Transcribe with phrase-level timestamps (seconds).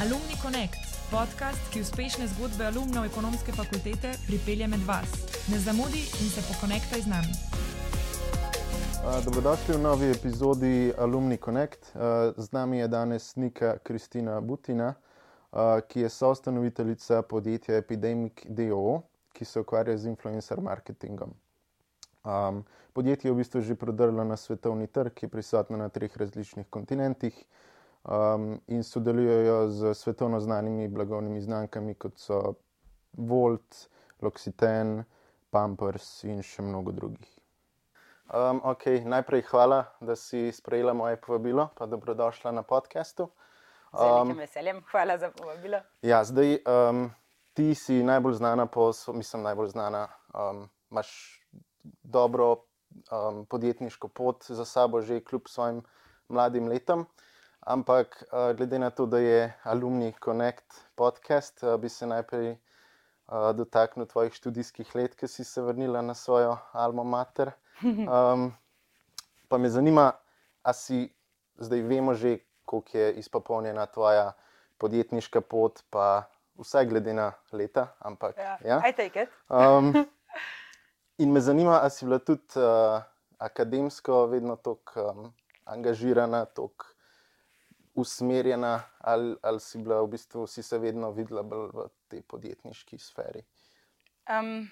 [0.00, 5.10] Alumni Connect, podcast, ki uspešne zgodbe alumnov ekonomske fakultete pripelje med vas.
[5.52, 7.34] Ne zamudi in se pokonektaj z nami.
[9.24, 11.92] Dobrodošli v novi epizodi Alumni Connect.
[12.36, 14.94] Z nami je danes Nika Kristina Butina,
[15.88, 19.02] ki je soustanoviteljica podjetja Epidemic DO,
[19.36, 21.36] ki se ukvarja z influencer marketingom.
[22.24, 26.66] Um, podjetje je v bistvu že prodrlo na svetovni trg, je prisotno na treh različnih
[26.70, 27.44] kontinentih
[28.04, 32.54] um, in sodelujejo z svetovno znanimi blagovnimi znamkami, kot so
[33.12, 33.88] Volt,
[34.22, 35.04] L'Occitane,
[35.50, 37.30] Pampers in še mnogo drugih.
[38.30, 43.26] Um, okay, najprej hvala, da si sprejela moje povabilo, pa dobrodošla na podkastu.
[43.90, 45.80] Z velikim veseljem, hvala za povabilo.
[46.06, 47.08] Ja, zdaj um,
[47.58, 50.06] ti si najbolj znana po, mislim, najbolj znana.
[50.30, 51.10] Um, imaš
[51.82, 52.52] dobro
[53.10, 55.82] um, podjetniško pot za sabo, že kljub svojim
[56.28, 57.06] mladim letom.
[57.60, 60.64] Ampak uh, glede na to, da je Alumni Connect
[60.94, 66.14] podcast, uh, bi se najprej uh, dotaknil tvojih študijskih let, ki si se vrnila na
[66.14, 67.52] svojo alma mater.
[67.80, 68.52] Um,
[69.48, 70.12] pa me zanima,
[70.62, 70.98] ali si
[71.56, 74.32] zdaj vemo že, koliko je izpopolnjena tvoja
[74.78, 76.28] podjetniška pot, pa
[76.60, 77.86] vsaj glede na leta.
[77.98, 78.82] Ampak, Ja, ja?
[78.84, 79.28] I take it.
[79.48, 79.96] Um,
[81.22, 83.00] in me zanima, ali si bila tudi uh,
[83.38, 85.32] akademsko vedno tako um,
[85.64, 86.84] angažirana, tako
[87.94, 92.98] usmerjena, ali, ali si bila v bistvu si se vedno videla bolj v tej podjetniški
[92.98, 93.42] sferi.
[94.30, 94.70] Um,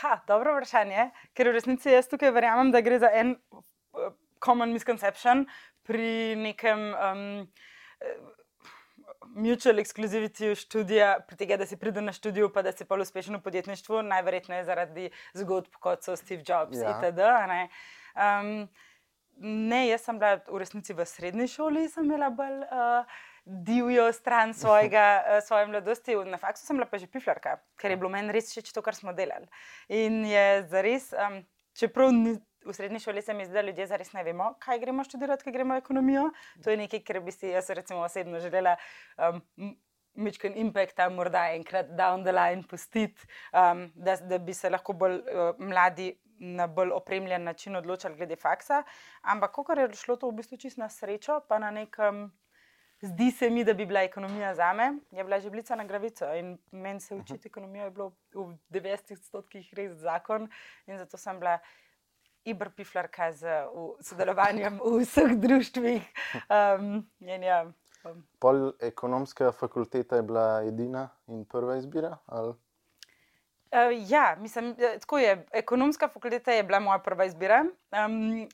[0.00, 4.12] ha, dobro vprašanje, ker v resnici jaz tukaj verjamem, da gre za en uh,
[4.44, 5.46] common misconception
[5.86, 6.92] pri nekem.
[6.94, 7.26] Um,
[9.32, 13.38] Mutual exclusivity študija, pri tega, da si pridem na študij, pa da si pa uspešen
[13.38, 15.06] v podjetništvu, najverjetneje zaradi
[15.38, 16.90] zgodb, kot so Steve Jobs Ja.
[16.92, 17.22] itd.
[18.12, 18.68] Um,
[19.40, 24.54] ne, jaz sem bila v resnici v srednji šoli, sem imela bolj uh, divjo stran
[24.54, 26.16] svojega, uh, svoje mladosti.
[26.28, 28.96] Na faksu sem bila pa že piflarka, ker je bilo meni res všeč to, kar
[28.98, 29.48] smo delali.
[29.88, 31.42] In je zares, um,
[31.78, 35.04] čeprav ni, v srednji šoli se mi zdi, da ljudje zares ne vemo, kaj gremo
[35.04, 36.30] študirati, kaj gremo ekonomijo.
[36.62, 38.76] To je nekaj, kar bi si jaz recimo osebno želela.
[39.18, 39.42] Um,
[40.14, 45.14] Mičken impekta, morda enkrat down the line pustiti, um, da, da bi se lahko bolj
[45.22, 46.10] uh, mladi
[46.42, 48.82] na bolj opremljen način odločali glede faksa.
[49.22, 52.32] Ampak, ko je šlo to v bistvu čisto na srečo, pa na nekem,
[53.00, 56.34] zdi se mi, da bi bila ekonomija za me, je bila že blica na gravico.
[56.34, 60.50] In meni se učiti ekonomijo je bilo v 90% res zakon,
[60.86, 61.58] in zato sem bila
[62.44, 66.02] ibrpiflarka z v, sodelovanjem v vseh društvih.
[66.52, 67.66] Um, in ja,
[68.38, 72.16] Pol ekonomska fakulteta je bila edina in prva izbira?
[72.26, 72.54] Ali?
[73.72, 75.46] Uh, ja, mislim, eh, tako je.
[75.52, 77.64] Ekonomska fakulteta je bila moja prva izbira.
[77.90, 78.48] Um,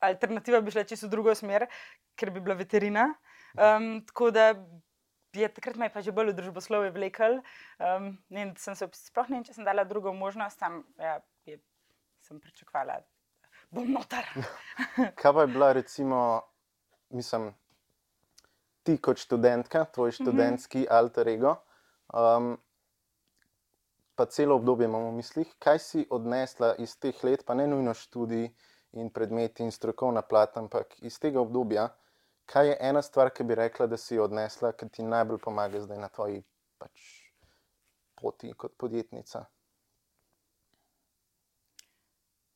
[0.00, 1.66] alternativa bi šla čisto v drugo smer,
[2.16, 3.10] ker bi bila veterina.
[3.54, 4.54] Um, tako da
[5.34, 7.40] je takrat me je pa že bolj v družboslovje vlekel.
[7.78, 11.58] Um, in sem se sploh ne vem, če sem dala drugo možnost, tam ja, je,
[12.24, 14.24] sem pričakovala, da bom notar.
[15.20, 16.18] Kaj pa je bila, recimo,
[17.10, 17.50] mislim,
[18.84, 21.56] ti kot študentka, tvoj študentski alter ego,
[22.12, 22.54] um,
[24.14, 27.94] pa celo obdobje imamo v mislih, kaj si odnesla iz teh let, pa ne nujno
[27.94, 28.48] študij
[29.00, 31.88] in predmeti in strokovna plat, ampak iz tega obdobja,
[32.46, 35.98] kaj je ena stvar, ki bi rekla, da si odnesla, ki ti najbolj pomaga zdaj
[35.98, 36.42] na tvoji
[36.78, 37.08] pač,
[38.20, 39.44] poti kot podjetnica.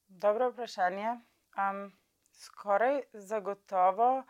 [0.09, 1.17] Dobro vprašanje.
[1.59, 1.89] Um,
[2.33, 4.23] skoraj zagotovo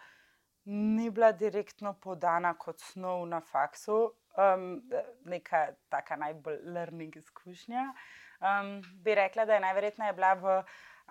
[0.69, 4.83] ni bila direktno podana kot snov na faksu, um,
[5.25, 7.93] neka taka najbolj learning izkušnja.
[8.41, 10.59] Um, bi rekla, da je najverjetneje bila v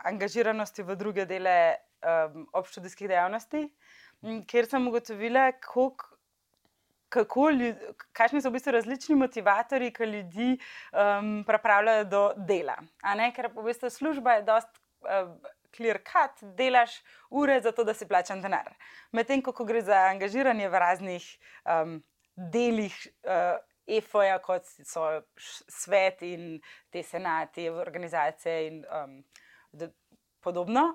[0.05, 1.75] angažiranosti v druge dele
[2.05, 3.65] um, obštudijskih dejavnosti,
[4.47, 5.51] kjer sem ugotovila,
[7.09, 10.49] kako, ljud- kakšni so v bistvu različni motivatorji, ki ljudi
[10.93, 12.77] um, pripravljajo do dela.
[13.35, 14.69] Ker v bistvu služba je dost
[15.01, 15.33] uh,
[15.75, 18.73] clear cut, delaš ure za to, da si plačan denar.
[19.11, 21.31] Medtem ko, gre za angažiranje v raznih
[21.65, 21.97] um,
[22.35, 22.95] delih.
[23.23, 23.57] Uh,
[23.87, 25.05] EFO-ja, kot so
[25.71, 26.57] svet in
[26.91, 29.21] te senati, organizacije in um,
[30.43, 30.93] podobno,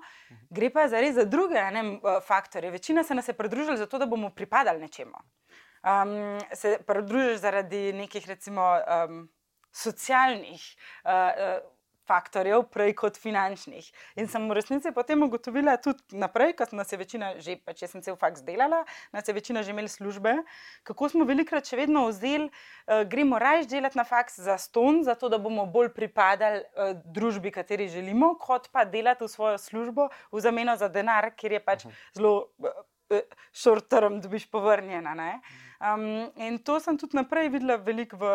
[0.49, 2.71] gre pa za res za druge ne, uh, faktorje.
[2.71, 5.23] Večina se nas je pridružila zato, da bomo pripadali nečemu.
[5.83, 9.27] Um, se pridružiš zaradi nekih, recimo, um,
[9.73, 10.61] socialnih
[11.03, 11.72] uh, uh,
[12.07, 13.87] faktorjev, prej kot finančnih.
[14.19, 17.95] In sem v resnici potem ugotovila tudi naprej, ker nas je večina že, pač jaz
[17.95, 18.83] sem cel faks delala,
[19.15, 20.35] nas je večina že imeli službe,
[20.83, 25.29] kako smo velikrat še vedno vzeli, uh, gremo raje delati na faks za ston, zato
[25.29, 30.43] da bomo bolj pripadali uh, družbi, kateri želimo, kot pa delati v svojo službo v
[30.43, 32.49] zameno za denar, ker je pač zelo.
[32.59, 32.83] Uh,
[33.53, 35.13] short term dobiš povrnjena.
[35.77, 38.31] Um, in to sem tudi naprej videla veliko v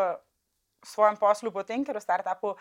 [0.85, 2.55] svojem poslu, potem, ker v startupu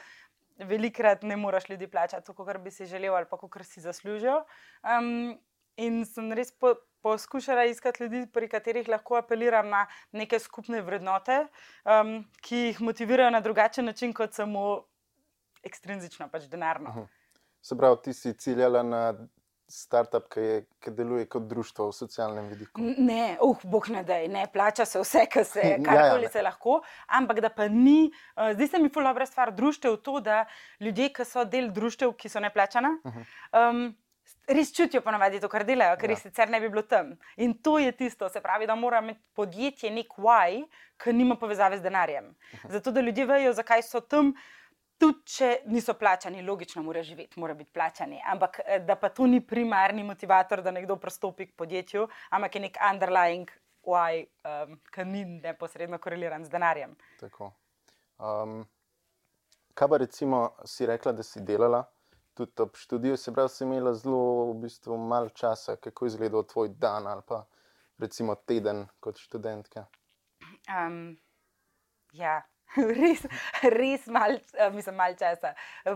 [0.57, 4.43] velikrat ne moreš ljudi plačati, kot bi si želel ali kot si zaslužijo.
[4.83, 5.37] Um,
[5.77, 11.45] in sem res po, poskušala iskati ljudi, pri katerih lahko apeliram na neke skupne vrednote,
[11.85, 14.83] um, ki jih motivirajo na drugačen način kot samo
[15.63, 16.89] ekstrinzično, pač denarno.
[16.89, 17.07] -huh.
[17.61, 19.13] Se pravi, ti si ciljala na
[19.67, 22.81] startup, ki, je, ki deluje kot društvo v socialnem vidiku.
[22.97, 26.41] Ne, uh, bog ne da, ne plača se vse, kar se karkoli ja, ja, se
[26.41, 26.79] lahko,
[27.19, 28.07] ampak da pa ni.
[28.35, 30.45] Uh, zdi se mi ful dobra stvar društev to, da
[30.79, 32.97] ljudje, ki so del društev, ki so neplačana.
[33.03, 33.69] Uh -huh.
[33.69, 33.87] um,
[34.47, 36.15] Res čutijo ponovadi to, kar delajo, ker ja.
[36.15, 37.13] sicer ne bi bilo tam.
[37.35, 40.63] In to je tisto, se pravi, da mora imeti podjetje nek why,
[41.03, 42.25] ki nima povezave z denarjem.
[42.25, 42.71] Uh -huh.
[42.71, 44.33] Zato, da ljudje vejo, zakaj so tam,
[44.97, 48.21] tudi če niso plačani, logično mora živeti, mora biti plačani.
[48.33, 52.61] Ampak eh, da pa to ni primarni motivator, da nekdo prostopi k podjetju, ampak je
[52.61, 53.51] nek underlying
[53.87, 56.95] why, um, ki ni neposredno koreliran z denarjem.
[57.19, 57.51] Tako.
[58.19, 58.65] Um,
[59.73, 61.85] kaj pa recimo si rekla, da si delala?
[62.37, 66.43] Tudi ob študiju, se pravi, si imela zelo v bistvu malo časa, kako je izgledal
[66.45, 67.45] tvoj dan ali pa
[67.97, 69.87] recimo teden kot študentka.
[70.69, 71.17] Um,
[72.13, 72.41] ja,
[73.01, 73.23] res,
[73.63, 75.53] res malo, eh, malo časa.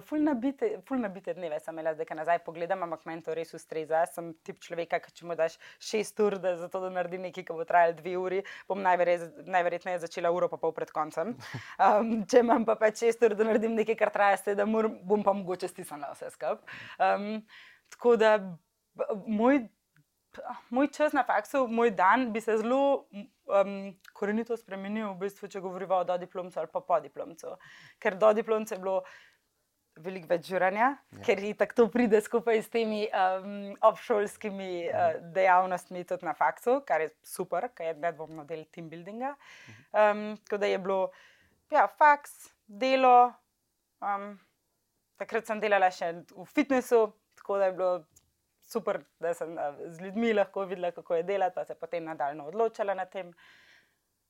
[0.07, 4.05] Ful nabite dneve sem imela, zdaj, nazaj pogledam, ampak meni to res ustreza.
[4.11, 7.57] Sem tip človeka, ki če mu daš šest ur, da, zato, da naredi nekaj, ki
[7.57, 8.41] bo trajalo dve uri,
[8.71, 11.35] bom najverjetneje začela uro pa pol pred koncem.
[11.81, 15.23] Um, če imam pa pač šest ur, da naredim nekaj, kar traja sedem ur, bom
[15.25, 16.59] pa mogoče stisnila vse skupaj.
[17.01, 17.41] Um,
[17.93, 18.35] tako da
[19.25, 19.63] moj
[20.69, 23.05] moj čas na faksu, moj dan bi se zelo
[23.51, 27.57] um, korenito spremenil, v bistvu, če govorimo o dodiplomcu ali pa podiplomcu.
[28.01, 29.01] Ker dodiplomce je bilo
[30.01, 31.21] veliko več žuranja, ja.
[31.25, 36.79] ker je tako to pride skupaj s temi um, obšolskimi uh, dejavnostmi tudi na faksu,
[36.87, 39.35] kar je super, ker je nedvomno del team buildinga.
[39.91, 41.01] Um, tako da je bilo
[41.71, 43.33] ja, faks, delo.
[44.01, 44.33] Um,
[45.21, 47.91] takrat sem delala še v fitnessu, tako da je bilo
[48.71, 49.57] super, da sem
[49.87, 53.33] z ljudmi lahko videla, kako je delati, pa se potem nadaljno odločila na tem.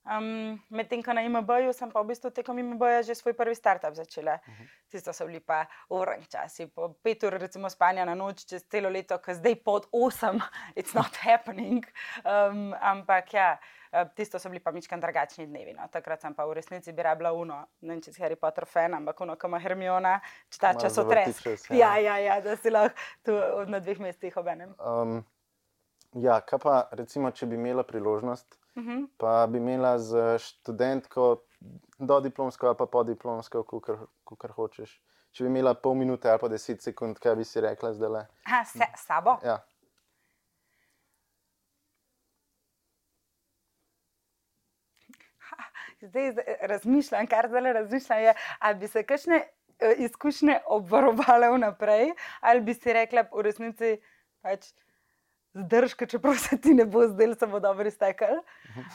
[0.02, 3.94] Um, Medtem, ko na IMB-ju sem pa v bistvu tekom IMB-ja že svoj prvi startup
[3.94, 4.34] začela.
[4.34, 4.68] Uh -huh.
[4.90, 8.90] Tisto so bili pa urni časi, po pet ur, recimo, spanja na noč, čez celo
[8.90, 10.40] leto, ki zdaj pod osem,
[10.76, 11.86] it's not happening.
[12.24, 13.52] Um, ampak ja.
[13.52, 13.81] Eh,
[14.14, 15.74] tisto so bili pa mičkam drugačni dnevi.
[15.74, 15.88] No.
[15.92, 18.94] Takrat sem pa v resnici bi rabila uno, ne vem, če si Harry Potter fan,
[18.94, 20.18] ampak uno, kama Hermiona,
[20.50, 21.44] čita časotres.
[21.70, 21.76] Ja.
[21.76, 23.36] ja, ja, ja, da si lahko tu
[23.68, 24.74] na dveh mestih obenem.
[24.80, 25.20] Um,
[26.14, 28.90] ja, kaj pa recimo, če bi imela priložnost, uh mhm.
[28.90, 29.08] -huh.
[29.18, 31.42] pa bi imela z študentko
[31.98, 33.64] do diplomsko ali pa po diplomsko,
[34.38, 35.00] kar hočeš.
[35.32, 38.24] Če bi imela pol minute ali pa deset sekund, kaj bi si rekla zdaj?
[38.44, 39.38] Ha, se, sabo.
[39.44, 39.62] Ja.
[46.02, 52.60] Zdaj razmišljam, kar zdaj razmišljam, je, ali bi se kakšne uh, izkušnje obvarovale vnaprej, ali
[52.60, 53.98] bi si rekla, v resnici
[54.42, 54.72] pač.
[55.52, 58.38] Zdržka, čeprav se ti ne bo zdelo, da bo dobro iztekel.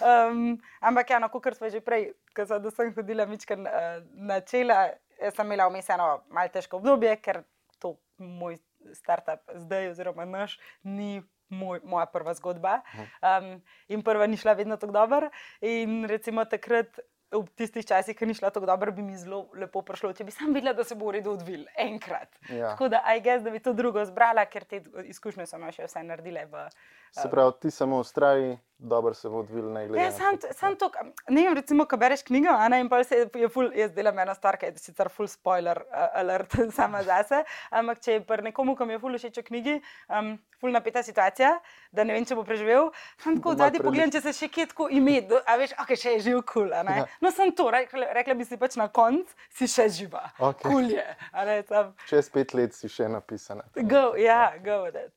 [0.02, 4.88] Um, ampak, ja, no, kot smo že prej, ko sem hodila mička na, na čela,
[5.22, 7.44] sem imela vmes eno malce težko obdobje, ker
[7.78, 8.58] to moj
[8.98, 12.82] startup zdaj, oziroma naš, ni moj, moja prva zgodba.
[13.22, 15.30] Um, in prva ni šla vedno tako dobro.
[15.62, 17.00] In recimo takrat.
[17.28, 20.32] V tistih časih, ki ni šlo tako dobro, bi mi zelo lepo prišlo, če bi
[20.32, 22.38] sam videla, da se bo uredil odvil enkrat.
[22.48, 22.70] Ja.
[22.70, 24.80] Tako da, aj gess, da bi to drugo zbrala, ker te
[25.12, 26.46] izkušnje so me še vse naredile.
[26.48, 26.64] V,
[27.12, 30.00] se pravi, ti samo ustraji, dobro se bo odvil igri.
[30.00, 30.90] Ja, sam, sam to,
[31.30, 34.36] ne vem, recimo, ko bereš knjigo, ne in pa se je ful, jaz delam ena
[34.36, 35.82] stvar, ki je sicer full spoiler
[36.14, 39.76] alert sama zase, ampak če je pri nekomu, ki mi je ful všeč v knjigi,
[40.14, 41.52] um, ful napeta situacija,
[41.92, 42.92] da ne vem, če bo preživel,
[43.24, 46.24] sam tako zadnji pogledam, če se še kje tako ime, a veš, ok, še je
[46.30, 47.06] živ kul, cool, ja.
[47.22, 50.70] no sem to, rekla, rekla bi si pač na konc, si še živa, okay.
[50.70, 51.06] kul cool je.
[51.48, 51.94] Ne, tam...
[52.10, 53.66] Čez pet let si še napisana.
[53.76, 55.14] Go, ja, go with it.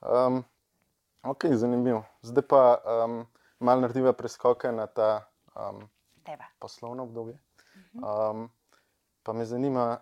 [0.00, 0.44] Um,
[1.22, 2.04] Ok, zanimivo.
[2.22, 3.26] Zdaj pa um,
[3.58, 5.88] malo narediva preskoke na ta um,
[6.58, 7.38] poslovno obdobje.
[7.94, 8.48] Um,
[9.22, 10.00] pa me zanima,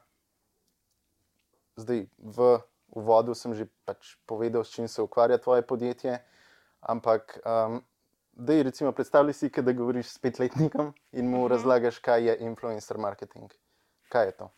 [1.76, 2.58] zdaj v
[2.94, 6.22] uvodu sem že pač povedal, s čim se ukvarja tvoje podjetje,
[6.80, 7.82] ampak um,
[8.32, 11.52] da je recimo predstavljaj si, da govoriš s petletnikom in mu mhm.
[11.52, 13.50] razlagaš, kaj je influencer marketing.
[14.08, 14.50] Kaj je to?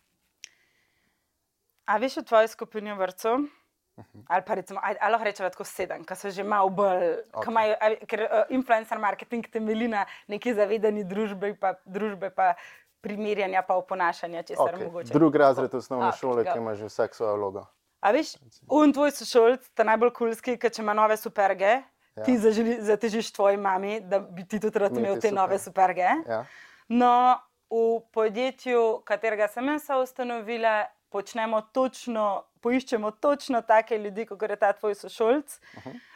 [1.85, 3.49] A veš v tvoji skupini vrtcev?
[3.97, 4.23] -huh.
[4.27, 7.51] Ali pa recimo, ali lahko rečemo tako sedem, ki so že malo bolj, okay.
[7.51, 7.75] imajo,
[8.07, 12.53] ker uh, influencer marketing temelji na neki zavedani družbi, pa, družbe, pa
[13.01, 14.83] primerjanja, pa oponašanja, če se okay.
[14.85, 15.13] mogoče.
[15.13, 17.65] Drugi razred osnovne oh, šole, ki ima že vsak svojo vlogo.
[18.01, 18.35] A veš,
[18.69, 21.81] un tvoj sošolc, ta najbolj kulski, ki če ima nove superge.
[22.11, 22.25] Ja.
[22.25, 25.33] ti zaželi- zatežiš tvoji mami, da bi ti tudi rad imel te super.
[25.33, 26.09] nove superge.
[26.27, 26.45] Ja.
[26.91, 27.39] No,
[27.71, 34.71] v podjetju, katerega sem jaz ustanovila, počnemo točno, poiščemo točno take ljudi, kot je ta
[34.73, 35.57] tvoj sošolc,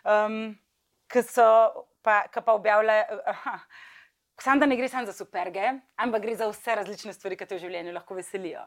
[0.03, 0.55] um,
[1.11, 1.47] ki so
[2.05, 3.21] pa, ki pa objavljajo.
[4.43, 7.55] Sam da ne gre samo za superge, ampak gre za vse različne stvari, ki te
[7.55, 8.65] v življenju lahko veselijo.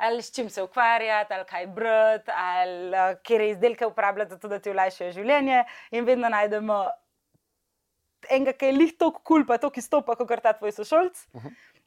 [0.00, 4.58] Ali s čim se ukvarjati, ali kaj brati, ali uh, kje izdelke uporabljati, zato da
[4.58, 5.64] ti olajšajo življenje.
[5.92, 6.78] In vedno najdemo
[8.30, 11.26] enega, ki je lih toliko kul, cool, pa toliko izstopa, kot ta tvoj sošolc.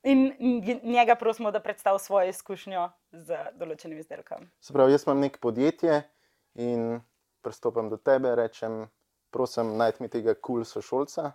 [0.05, 4.49] In nj- njega prosimo, da predstavi svojo izkušnjo z določenim izdelkom.
[4.59, 6.03] Se pravi, jaz imam neko podjetje
[6.55, 7.01] in
[7.41, 8.85] pristopam do tebe, rečem,
[9.29, 11.31] prosim, najdite mi tega kul cool sošolca,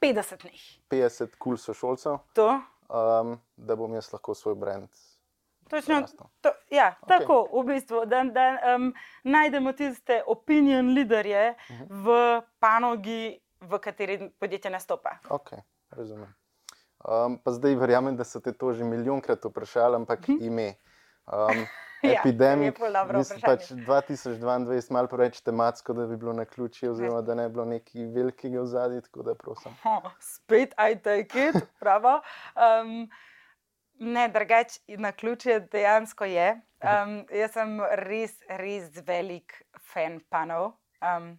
[0.00, 0.64] 50 njih.
[0.90, 2.48] 50 kul cool sošolcev, To,
[2.88, 4.88] um, da bom jaz lahko svoj brand.
[5.70, 6.02] točno,
[6.40, 7.18] to, ja, Okej.
[7.18, 12.06] tako, v bistvu, da, da um, najdemo tiste opinion liderje v
[12.58, 15.10] panogi, v kateri podjetje nastopa.
[15.28, 15.50] Ok,
[15.90, 16.34] razumem.
[17.00, 20.74] Um, pa zdaj verjamem, da so te to že milijonkrat vprašali, ampak ime.
[21.26, 21.64] Um,
[22.02, 22.78] Ja, epidemik,
[23.12, 27.52] mislim, pač 2022 malo preveč tematsko, da bi bilo na ključi, oziroma da ne bi
[27.58, 29.74] bilo nekaj velikega v zadnji, tako da prosim.
[29.84, 32.22] Oh, spet, I take it, pravo.
[32.56, 33.10] Um,
[34.00, 36.54] ne, drugače, na ključe dejansko je.
[36.80, 37.76] Um, jaz sem
[38.06, 39.60] res, res velik
[39.92, 40.72] fan panov.
[41.04, 41.34] Um,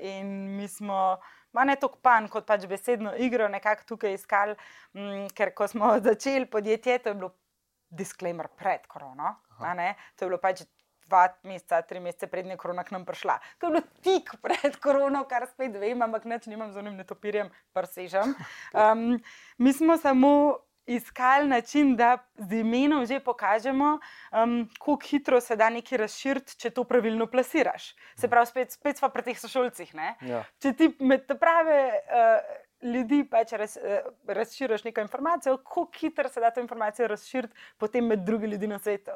[0.00, 1.18] in mi smo,
[1.52, 4.56] ma ne toliko pan, kot pač besedno igro, nekako tukaj iskali,
[4.94, 7.32] um, ker ko smo začeli podjetje, to je bilo
[7.90, 9.36] disclaimer pred korono.
[9.58, 10.66] To je bilo pač
[11.08, 13.38] dva meseca, tri mesece prednje korona k nam prišla.
[13.58, 17.52] To je bilo tik pred korono, kar spet vem, ampak neč nimam z unim netopirjem,
[17.72, 18.36] prsežem.
[18.78, 19.16] Um,
[19.58, 23.98] mi smo samo iskali način, da z imenom že pokažemo,
[24.32, 27.94] um, kako hitro se da nekaj razširiti, če to pravilno plasiraš.
[28.16, 29.94] Se pravi, spet, spet smo pri teh sošolcih.
[29.94, 30.14] ne.
[30.20, 30.44] Ja.
[30.62, 32.56] Če ti med prave uh,
[32.94, 38.06] ljudi pač raz, uh, razširiš neko informacijo, kako hitro se da to informacijo razširiti potem
[38.06, 39.10] med druge ljudi na svetu.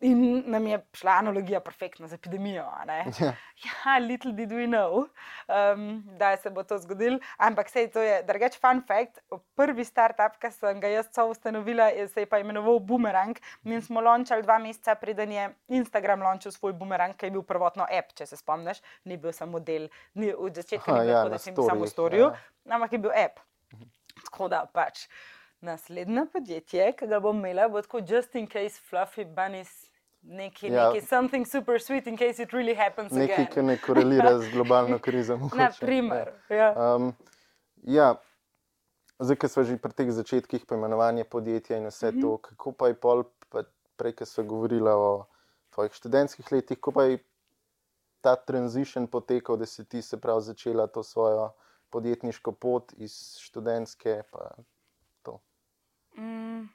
[0.00, 2.64] In nam je šla analogija perfektna z epidemijo.
[2.72, 3.04] a ne.
[3.20, 3.32] Ja.
[3.64, 5.06] Ja, little did we know,
[5.48, 7.18] um, da se bo to zgodilo.
[7.38, 9.22] Ampak sej to je drugač fun fact.
[9.56, 13.38] Prvi startup, ki sem ga jaz ustanovila, se je pa imenoval Boomerang.
[13.64, 17.88] In smo launčali dva meseca, preden je Instagram launčil svoj Boomerang, ki je bil prvotno
[17.88, 19.88] app, če se spomniš, ni bil samo del.
[20.14, 22.76] Ni, v začetku Aha, ni bil ja, tako, da si jim samo storil, ja.
[22.76, 23.40] ampak je bil app.
[24.26, 25.08] Tako da pač.
[25.64, 29.85] Naslednje podjetje, ki ga bom imela, bo tako just in case fluffy bunnies,
[30.26, 30.88] neki, Ja.
[30.88, 33.46] neki something super sweet in case it really happens Nekaj, again.
[33.46, 35.38] ki ne korelira z globalno krizo.
[35.54, 36.74] Naprimer, ja.
[36.94, 37.12] Um,
[37.84, 38.14] ja,
[39.18, 42.20] zdaj, ko smo že pri teh začetkih poimenovanja podjetja in vse Mhm.
[42.20, 43.62] to, kako pa je pol, pa
[43.96, 45.24] prej, ko smo govorili o
[45.70, 47.18] tvojih študentskih letih, kako pa je
[48.20, 51.52] ta transition potekal, da si ti se prav začela to svojo
[51.88, 54.22] podjetniško pot iz študentske.
[54.26, 54.50] Pa
[55.22, 55.38] to.
[56.12, 56.66] Mm.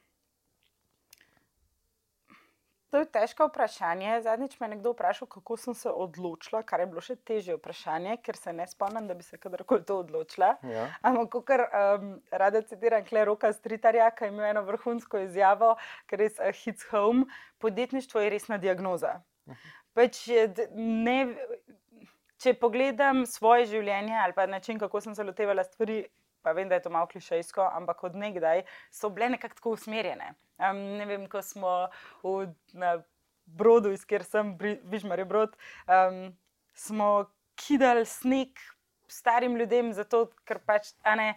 [2.92, 4.18] To je težko vprašanje.
[4.26, 8.18] Zadnjič me je nekdo vprašal, kako sem se odločila, kar je bilo še težje vprašanje,
[8.20, 10.58] ker se ne spomnim, da bi se kadarkoli to odločila.
[10.68, 10.90] Ja.
[11.08, 15.78] Ampak, kar um, rada citiram, Kle Roka Stritarja, ki je imel eno vrhunsko izjavo,
[16.12, 17.30] ker res uh, hits home,
[17.64, 19.22] podjetništvo je resna diagnoza.
[19.96, 20.26] Pač,
[20.76, 21.18] ne,
[22.44, 26.04] če pogledam svoje življenje ali pa način, kako sem se lotevala stvari,
[26.44, 30.34] pa vem, da je to malo klišejsko, ampak od nekdaj so bile nekako tako usmerjene.
[30.62, 31.90] Um, ne vem, ko smo
[32.24, 33.00] v, na
[33.46, 34.54] brodu, iz kjer sem,
[34.90, 35.58] Vižmar je brod,
[35.88, 36.30] um,
[36.74, 38.60] smo kidali sneg
[39.12, 41.34] starim ljudem, zato ker pač, ne.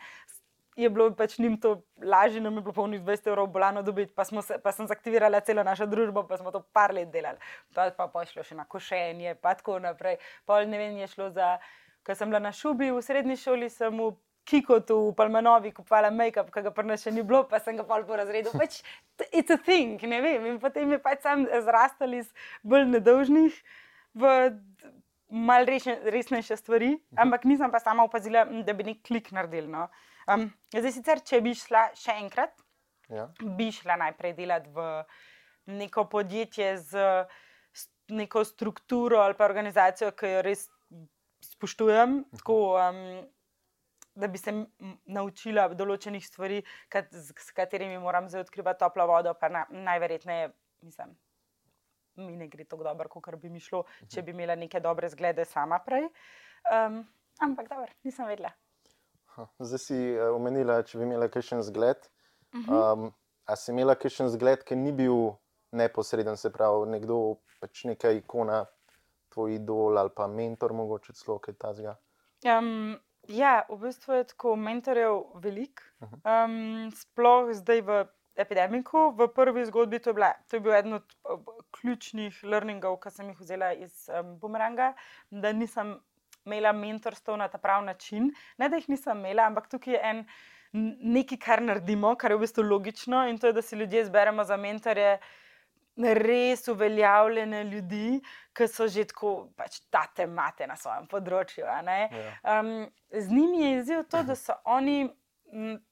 [0.74, 4.24] Je bilo pač njim to lažje, nam je bilo polno 20 evrov bolano dobiti, pa,
[4.26, 7.38] se, pa sem zaktivirala celo našo družbo, pa smo to par let delali.
[7.76, 10.18] Pa, pa, pa je šlo še na košenje, pa tako naprej.
[10.50, 11.52] Pol ne vem, je šlo za,
[12.02, 14.10] ker sem bila na šubi v srednji šoli, sem v
[14.44, 18.04] Kikotu, v Palmanovi kupovala make-up, ki ga prna še ni bilo, pa sem ga pol
[18.04, 18.52] po razredu.
[18.52, 18.82] Pač,
[19.32, 20.46] it's a thing, ne vem.
[20.52, 22.28] In potem je pač sam zrastal iz
[22.62, 23.56] bolj nedolžnih
[24.14, 24.34] v
[25.34, 29.66] mal resnejše stvari, ampak nisem pa sama opazila, da bi nek klik naredil.
[29.72, 29.88] No.
[30.30, 32.54] Um, zdaj sicer, če bi šla še enkrat,
[33.12, 33.26] Ja.
[33.40, 34.84] bi šla najprej delati v
[35.76, 37.02] neko podjetje z
[38.08, 40.62] neko strukturo ali pa organizacijo, ki jo res
[41.44, 42.22] spoštujem.
[42.38, 43.00] Tako, um,
[44.14, 44.52] da bi se
[45.06, 50.52] naučila določenih stvari, kat, z, s katerimi moram zdaj odkrivati toplo vodo, pa na, najverjetneje,
[50.86, 51.14] mislim,
[52.22, 55.46] mi ne gre tako dobro, kot bi mi šlo, če bi imela neke dobre zglede
[55.50, 56.06] sama prej.
[56.70, 57.02] Um,
[57.42, 58.54] ampak dobro, nisem vedela.
[59.34, 62.06] Ha, Zdaj si eh, omenila, če bi imela kakšen zgled.
[62.54, 63.08] Um,
[63.50, 65.34] a si imela kakšen zgled, ki ni bil
[65.74, 68.62] neposreden, se pravi, nekdo, pač neka ikona,
[69.34, 71.96] tvoj idol ali pa mentor, mogoče celo kaj tazga?
[72.46, 72.94] Um,
[73.28, 77.98] ja, v bistvu je tako mentorjev veliko, um, sploh zdaj v
[78.36, 79.10] epidemiku.
[79.16, 81.40] V prvi zgodbi to je, bila, to je bil eden od uh,
[81.78, 84.92] ključnih learningov, ki sem jih vzela iz um, Bumeranga,
[85.30, 85.96] da nisem
[86.44, 88.32] imela mentorstva na ta pravi način.
[88.58, 90.26] Ne, da jih nisem imela, ampak tukaj je en.
[90.74, 94.42] Nekaj, kar naredimo, kar je v bistvu logično, in to je, da si ljudje zberemo
[94.44, 95.20] za mentorje,
[95.96, 98.20] res uveljavljene ljudi,
[98.54, 101.66] ki so že tako, pač ta temate na svojem področju.
[101.66, 102.72] Um,
[103.10, 105.06] z njimi je izziv to, da so oni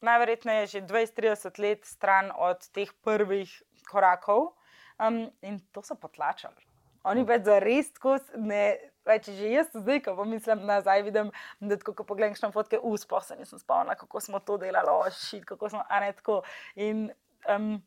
[0.02, 3.50] najverjetneje že 20-30 let stran od teh prvih
[3.86, 4.54] korakov
[4.98, 6.66] um, in to so potlačali.
[7.04, 8.64] Oni več za res tako ne.
[9.02, 13.34] Več že jaz zdaj, ko pomislim nazaj, vidim, da ko pogledam na fotke, uspeh se
[13.34, 16.36] nisem spomnila, kako smo to delali, ošit, kako smo, a ne tako.
[16.78, 17.08] In
[17.50, 17.82] um,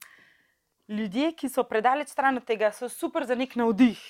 [0.88, 4.02] ljudje, ki so predaleč stran od tega, so super za nek navdih,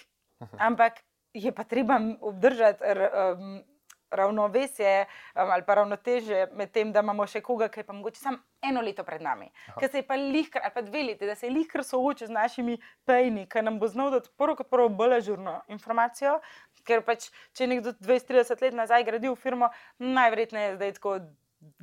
[0.59, 1.03] ampak
[1.33, 3.63] je pa treba obdržati um,
[4.11, 8.19] ravnovesje um, ali pa ravnoteže med tem, da imamo še koga, ki je pa mogoče
[8.19, 11.35] samo eno leto pred nami, ki se je pa lihkar ali pa dve leti, da
[11.35, 14.89] se je lihkar soočil z našimi pejni, ki nam bo znal dati prvo kot prvo
[14.89, 16.39] bolj žurno informacijo.
[16.85, 21.15] Ker pač, če nekdo 20-30 let nazaj gradil firmo, najverjetneje je zdaj tako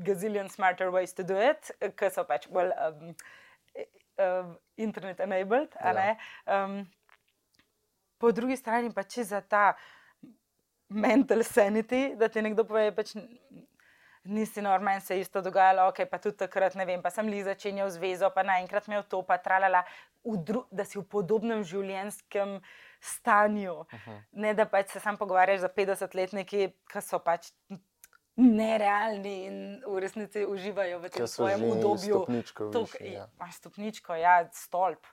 [0.06, 3.14] gazillion smarter ways to do it, ki so pač bolj um,
[4.18, 5.76] um, internet enabled.
[5.80, 6.16] Ja.
[6.46, 6.82] Um,
[8.18, 9.72] po drugi strani pa če za ta
[10.92, 13.14] mental sanity, da ti nekdo pove, pač
[14.24, 17.42] nisi normen, se je isto dogajalo, ok, pa tudi takrat ne vem, pa sem li
[17.42, 19.82] začenjal zvezo, pa naenkrat imel to, pa tralala,
[20.70, 22.60] da si v podobnem življenjskem
[23.02, 23.80] stanju.
[23.80, 24.20] Uh -huh.
[24.32, 27.50] Ne da pač se sam pogovarjaš za 50-letniki, ki so pač.
[28.36, 32.22] Nerealni in v resnici uživajo v tem svojem obdobju.
[32.24, 33.26] Stopničko, višji, ja.
[33.52, 35.04] stopničko, ja, stolp.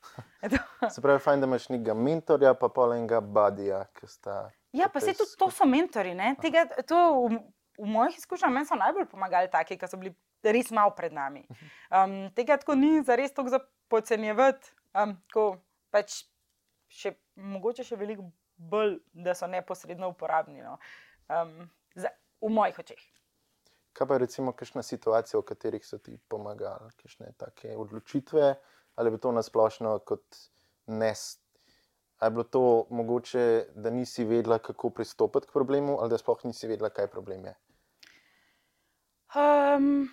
[0.93, 4.37] Se pravi, fajn, da imaš nekega mentorja, pa polenga badija, ki sta.
[4.71, 6.13] Ja, pa se tudi to so mentori.
[6.41, 6.95] Tega, to
[7.27, 7.39] v,
[7.81, 11.43] v mojih izkušnjah meni so najbolj pomagali taki, ki so bili res malo pred nami.
[11.91, 15.57] Um, tega tako ni za res tako zapocenjevati, um, ko
[15.91, 16.21] pač
[16.87, 20.61] še, mogoče še veliko bolj, da so neposredno uporabni.
[20.63, 20.77] No.
[21.27, 21.67] Um,
[22.41, 23.01] v mojih očeh.
[23.93, 28.55] Kaj pa je recimo kakšna situacija, v katerih so ti pomagali, kakšne take odločitve,
[28.95, 30.41] ali bi to nasplošno kot
[30.87, 31.39] nes
[32.19, 36.39] Ali je bilo to mogoče, da nisi vedela, kako pristopiti k problemu, ali da sploh
[36.43, 37.53] nisi vedela, kaj problem je?
[39.35, 40.09] Um,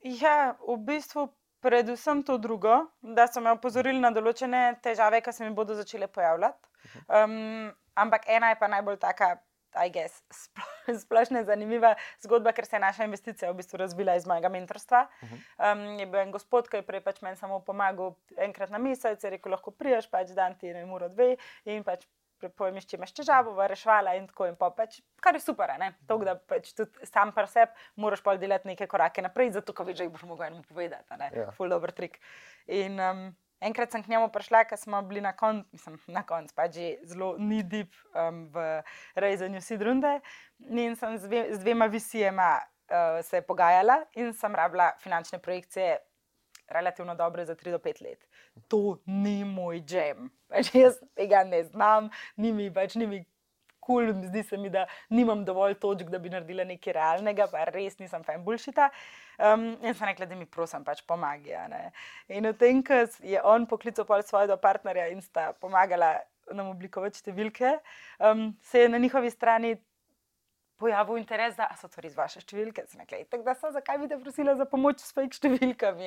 [0.00, 1.28] ja, v bistvu
[1.60, 6.06] predvsem to drugo, da so me opozorili na določene težave, ki se mi bodo začele
[6.06, 6.68] pojavljati.
[7.08, 9.34] Um, ampak ena je pa najbolj taka
[9.76, 10.22] I guess,
[11.04, 15.06] splošna zanimiva zgodba, ker se je naša investicija v bistvu razvila iz mojega mentorstva.
[15.22, 19.24] Um, je bil en gospod, ki je prej pač meni samo pomagal enkrat na mesec,
[19.24, 21.36] je rekel, lahko priješ, pač dan ti ne mora dve
[21.68, 22.06] in pač
[22.58, 25.90] pojmiš, če imaš težavo, rešvala in tako in pa pač, kar je super, ne?
[26.10, 29.86] To, da pač tudi sam par sebe moraš pa delati neke korake naprej, zato ko
[29.88, 31.30] veš, da jih boš mogel enemu povedati, ne?
[31.34, 31.50] Ja.
[31.56, 32.20] Full dobro trik.
[32.66, 33.24] In um,
[33.60, 36.96] Enkrat sem k njemu prišla, ker smo bili na koncu, mislim, na koncu, pa že
[37.02, 38.82] zelo nidip um, v
[39.14, 40.20] rezanju sidrunde.
[40.70, 45.98] In sem z, dve, z dvema visijema uh, se pogajala in sem rabila finančne projekcije,
[46.68, 48.28] relativno dobre za 3 do 5 let.
[48.68, 50.30] To ni moj džem.
[50.48, 53.24] Pač jaz tega ne znam, ni mi več, ni mi
[53.80, 57.64] kul, cool, zdi se mi, da nimam dovolj točk, da bi naredila nekaj realnega, pa
[57.72, 58.90] res nisem fajn bulšita.
[59.38, 61.66] Um, in sem rekla, da mi prosim, pač pomaga.
[62.28, 66.16] In v tem, ko je on poklical svojega partnerja in sta pomagala
[66.54, 67.76] nam oblikovati številke,
[68.24, 69.76] um, se je na njihovi strani.
[70.78, 72.84] Pojavil interes, da so to res vaše številke.
[72.86, 76.06] Tako da so, zakaj bi te prosila za pomoč s fake številkami?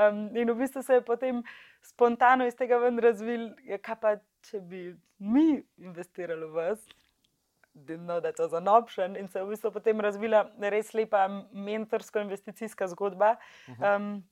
[0.00, 1.42] Um, in v bistvu se je potem
[1.84, 4.14] spontano iz tega ven razvil, ja, kaj pa
[4.48, 4.80] če bi
[5.20, 6.88] mi investirali v vas,
[7.74, 11.26] no, da je to za nopšen in se je v bistvu potem razvila res lepa
[11.52, 13.36] mentorsko-investicijska zgodba,
[13.78, 14.22] um,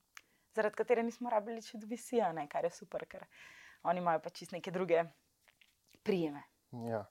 [0.55, 3.25] zaradi katere nismo rabili čez visijo, kar je super, ker
[3.83, 5.03] oni imajo pač čist neke druge
[6.03, 6.43] prijeme.
[6.87, 7.05] Ja.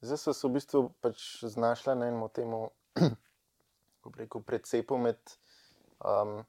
[0.00, 5.18] Zdaj so se v bistvu pač znašla na enem temu, kako reko, predcepu med
[5.98, 6.44] um,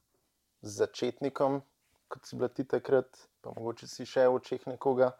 [0.62, 1.62] začetnikom,
[2.08, 3.10] kot si bila ti takrat,
[3.42, 5.12] pa mogoče si še v očeh nekoga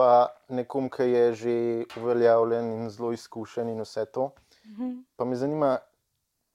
[0.00, 1.54] pa nekom, ki je že
[2.00, 4.30] uveljavljen in zelo izkušen in vse to.
[4.64, 4.90] Mhm.
[5.16, 5.78] Pa me zanima,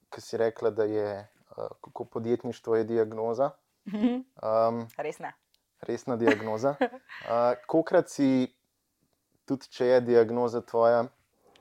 [0.10, 1.10] kaj si rekla, da je
[1.58, 3.52] uh, kako podjetništvo je diagnoza.
[3.86, 5.34] Um, resna.
[5.82, 6.76] Resna diagnoza.
[6.82, 6.88] Uh,
[7.72, 8.50] Kokrat si,
[9.46, 11.04] tudi če je diagnoza tvoja,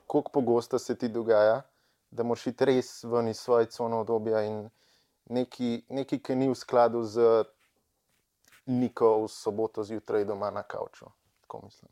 [0.07, 1.63] koliko pogosto se ti dogaja,
[2.11, 4.71] da moraš iti res ven iz svoje cone obdobja in
[5.29, 7.45] nekaj, ki ni v skladu z
[8.67, 11.13] Niko v soboto zjutraj doma na kavču
[11.55, 11.91] tako mislim.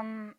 [0.00, 0.34] Um,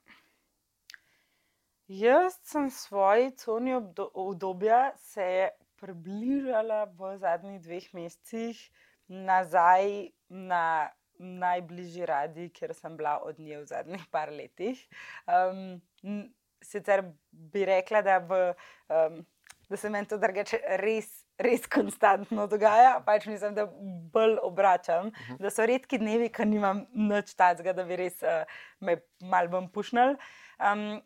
[1.88, 3.74] Jaz sem svoji coni
[4.14, 8.72] obdobja se približala v zadnjih dveh mesecih
[9.08, 10.90] nazaj na
[11.20, 14.82] najbližji radi, kjer sem bila od nje v zadnjih par letih.
[15.30, 16.32] Um,
[16.64, 18.54] sicer bi rekla, da, v,
[18.90, 19.22] um,
[19.70, 23.66] da se meni to drugače res, res konstantno dogaja, pač mislim, da
[24.14, 25.34] bolj obračam, uh mhm.
[25.34, 25.42] -huh.
[25.42, 28.44] da so redki dnevi, ki nimam nič tacga, da bi res uh,
[28.80, 30.16] me mal bom pušnil.
[30.60, 31.02] Um,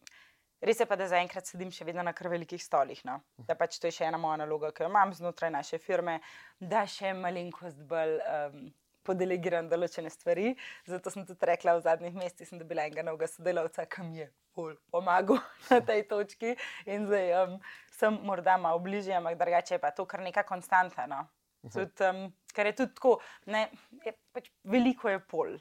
[0.61, 2.99] Res je pa, da zaenkrat sedim še vedno na kar velikih stolih.
[3.07, 3.21] No?
[3.47, 6.19] Da pač to je še ena moja naloga, ki jo imam znotraj naše firme,
[6.59, 8.73] da še malenkost bolj um,
[9.07, 10.53] podelegiram določene stvari.
[10.89, 14.21] Zato sem tudi rekla v zadnjih mesecih, da sem bila enega novega sodelavca, ki mi
[14.23, 16.55] je bolj pomagal na tej točki.
[16.89, 17.57] In zdaj um,
[17.95, 21.07] sem morda malo bližje, ampak drugače je pa to kar neka konstanta.
[21.07, 21.25] No?
[21.65, 21.73] Mhm.
[21.75, 22.21] Tud, um,
[22.55, 23.17] ker je tudi tako,
[23.51, 23.67] ne,
[24.05, 25.57] je pač veliko je pol.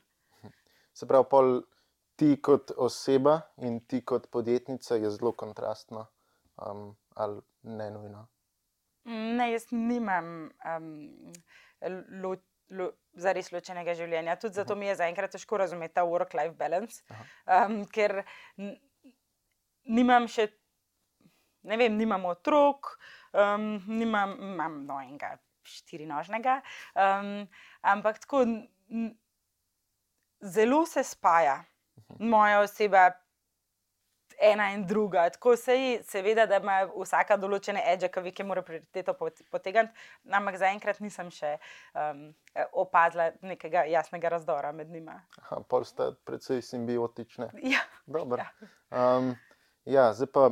[0.94, 1.60] Se pravi, pol
[2.18, 6.08] ti kot oseba in ti kot podjetnica je zelo kontrastno
[6.58, 8.24] um, ali ne nujno.
[9.08, 10.88] Ne, jaz nimam um,
[12.22, 12.34] lo,
[12.70, 14.36] lo, za res ločenega življenja.
[14.40, 17.02] Tudi zato mi je zaenkrat težko razumeti ta work-life balance,
[17.46, 18.22] um, ker
[19.88, 20.48] nimam še,
[21.68, 22.94] ne vem, nimam otrok,
[23.32, 25.36] um, nimam, imam no enega
[25.68, 26.60] štirinožnega,
[26.96, 27.32] um,
[27.84, 28.44] ampak tako
[30.40, 31.58] zelo se spaja
[32.18, 33.10] moja oseba
[34.40, 35.30] ena in druga.
[35.30, 39.14] Tako se je, seveda, da ima vsaka določene edge, ki veke mora prioriteto
[39.50, 41.56] potegniti, ampak zaenkrat nisem še
[41.94, 42.28] um,
[42.72, 45.18] opazila nekega jasnega razdora med njima.
[45.68, 47.50] Pol sta predvsej simbiotične.
[47.66, 47.82] Ja.
[48.08, 48.48] Ja.
[48.94, 49.34] Um,
[49.84, 50.48] ja, zdaj pa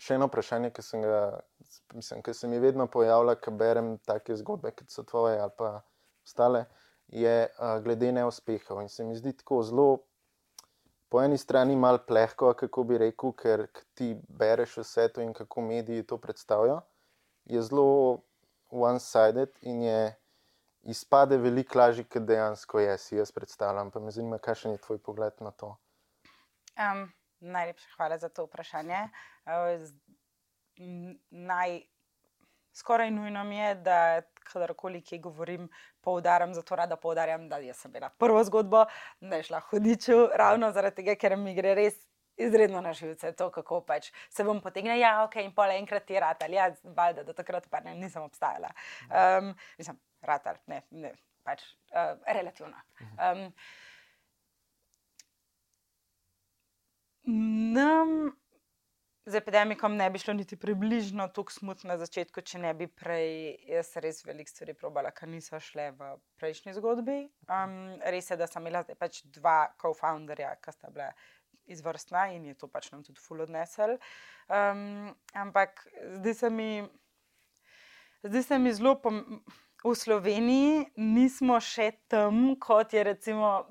[0.00, 1.22] še eno vprašanje, ki, ga,
[1.94, 5.78] mislim, ki se mi vedno pojavlja, ko berem take zgodbe, kot so tvoje ali pa
[6.26, 6.66] ostale,
[7.10, 8.82] je uh, glede neuspehov.
[8.82, 9.88] In se mi zdi tako zelo
[11.10, 13.66] po eni strani malo plehko, kako bi rekel, ker
[13.98, 16.80] ti bereš vse to in kako mediji to predstavijo,
[17.44, 18.22] je zelo
[18.70, 20.00] one-sided in je
[20.82, 23.90] izpade veliko lažje, kot dejansko je, si jaz predstavljam.
[23.90, 25.74] Pa me zanima, kakšen je tvoj pogled na to.
[26.78, 29.02] Um, najlepša hvala za to vprašanje.
[29.50, 29.90] Uh,
[31.30, 31.80] naj,
[32.72, 35.68] skoraj nujno mi je, da kadarkoli ki govorim,
[36.00, 38.86] poudarjam, zato rada poudarjam, da sem bila prva zgodba,
[39.20, 41.98] da je šla hodiču, ravno zaradi tega, ker mi gre res.
[42.40, 46.20] Izredno na živce, to kako pač se bom potegnila, ja, ok, in pol enkrat je
[46.20, 48.70] rad ali ja, valjda, do takrat pa ne, nisem obstajala.
[49.10, 51.10] Um, mislim, rad ali ne, ne,
[51.44, 52.80] pač uh, relativno.
[53.20, 53.44] Um,
[57.76, 58.32] nam
[59.26, 63.56] z epidemikom ne bi šlo niti približno tako smutno na začetku, če ne bi prej
[63.68, 67.18] jaz res veliko stvari probala, kar niso šle v prejšnji zgodbi.
[67.48, 71.10] Um, res je, da sem imela pač dva co-founderja, ki sta bila
[71.70, 73.98] izvrstna in je to pač nam tudi full odnesel.
[74.48, 75.84] Um, ampak
[76.18, 76.70] zdi se mi,
[78.24, 79.42] zdi se mi zelo pomembno.
[79.80, 83.62] V Sloveniji nismo še tam, kot je recimo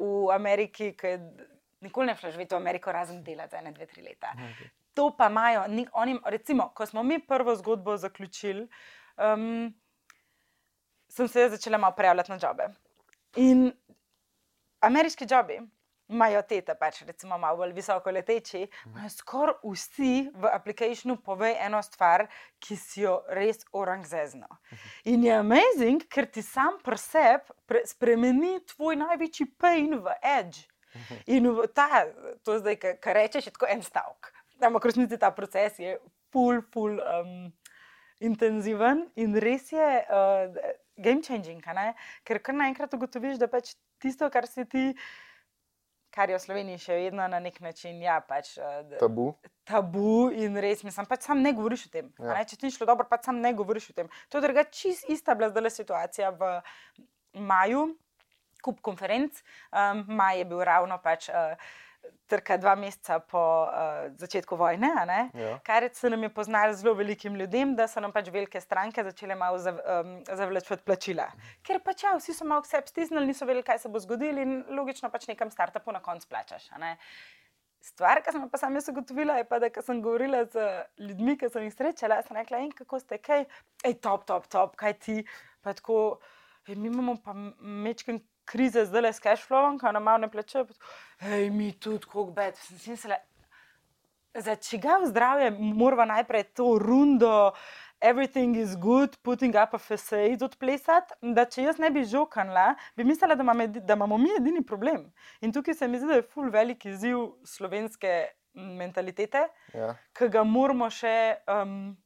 [0.00, 1.10] v Ameriki, ki
[1.86, 4.32] nikoli ne šla živeti v Ameriko, razen delati za ene, dve, tri leta.
[4.34, 4.68] Okay.
[4.96, 8.68] To pa imajo, oni, recimo, ko smo mi prvo zgodbo zaključili,
[9.16, 9.74] um,
[11.08, 12.68] sem se začela malo prijavljati na jobe.
[13.36, 13.72] In
[14.80, 15.60] ameriški jobi
[16.08, 21.82] imajo te, pač, recimo, malo bolj visoko leteči, imajo skoraj vsi v aplikaciju pove eno
[21.82, 22.26] stvar,
[22.62, 24.46] ki si jo res orangzezno.
[25.04, 30.66] In je amazing, ker ti sam preseb pre, spremeni tvoj največji pain v edge.
[31.26, 32.06] In ta,
[32.44, 34.32] to zdaj, kar rečeš, je tako en stavek.
[34.64, 35.98] Ampak resnici ta proces je
[36.32, 37.52] full, full um,
[38.20, 40.48] intenziven in res je uh,
[40.96, 41.62] game changing,
[42.24, 44.90] ker kar naenkrat ugotoviš, da pač tisto, kar si ti.
[46.16, 49.34] Kar je v Sloveniji še vedno na nek način ja, pač, uh, tabu.
[49.68, 52.08] Tabu in res, mislim, pač sam ne govoriš o tem.
[52.16, 52.38] Ja.
[52.40, 54.08] Če ti ni šlo dobro, pač sam ne govoriš o tem.
[54.32, 56.54] To je drugače čist ista bila zdaj situacija v
[57.36, 57.90] maju,
[58.66, 59.42] kup konferenc.
[59.70, 61.30] Um, maj je bil ravno pač.
[61.30, 61.54] Uh,
[62.30, 64.88] Trka dva meseca po uh, začetku vojne,
[65.34, 65.56] ja.
[65.66, 69.34] kar se nam je poznalo zelo velikim ljudem, da so nam pač velike stranke začele
[69.38, 71.26] malo zav, um, zavlačevati plačila.
[71.66, 74.60] Ker pač ja, vsi so malo vse stisnili, niso vedeli, kaj se bo zgodilo in
[74.78, 76.68] logično pač nekam startupu na koncu plačaš.
[77.86, 80.62] Stvar, ki sem pa sama zagotovila, je pa, da sem govorila z
[81.08, 83.46] ljudmi, ki sem jih srečala, sem rekla, in kako ste, kaj,
[83.82, 85.20] ej, top, top, top, kaj ti,
[85.62, 86.18] pa tako,
[86.70, 90.64] mi imamo pa mečken krize zdaj le s cashflowom, ki nam malo ne plačuje.
[91.20, 92.54] Hej, mi tudi, kako bed.
[94.36, 97.52] Za čigav zdravje moramo najprej to rundo,
[98.00, 101.14] everything is good, putting up a facade odplesati.
[101.22, 105.06] Da če jaz ne bi žokanla, bi mislila, da, imam, da imamo mi edini problem.
[105.40, 109.94] In tukaj se mi zdi, da je full velik izziv slovenske mentalitete, Ja.
[110.16, 111.96] ki ga moramo še um,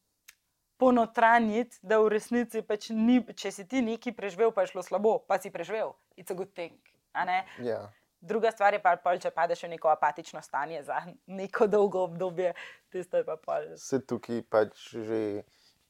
[0.81, 5.19] ponotranjiti, da v resnici pač ni, če si ti nekaj preživel, pa je šlo slabo,
[5.29, 6.77] pa si preživel, it's a good thing.
[7.15, 7.41] ne.
[7.59, 7.89] Ja.
[8.21, 10.99] Druga stvar je pa, pol, če padeš v neko apatično stanje za
[11.41, 12.53] neko dolgo obdobje,
[12.93, 13.71] tisto je pa pol.
[13.81, 15.21] Se tukaj pač že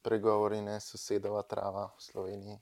[0.01, 2.59] pregovori, ne sosedova trava v Sloveniji.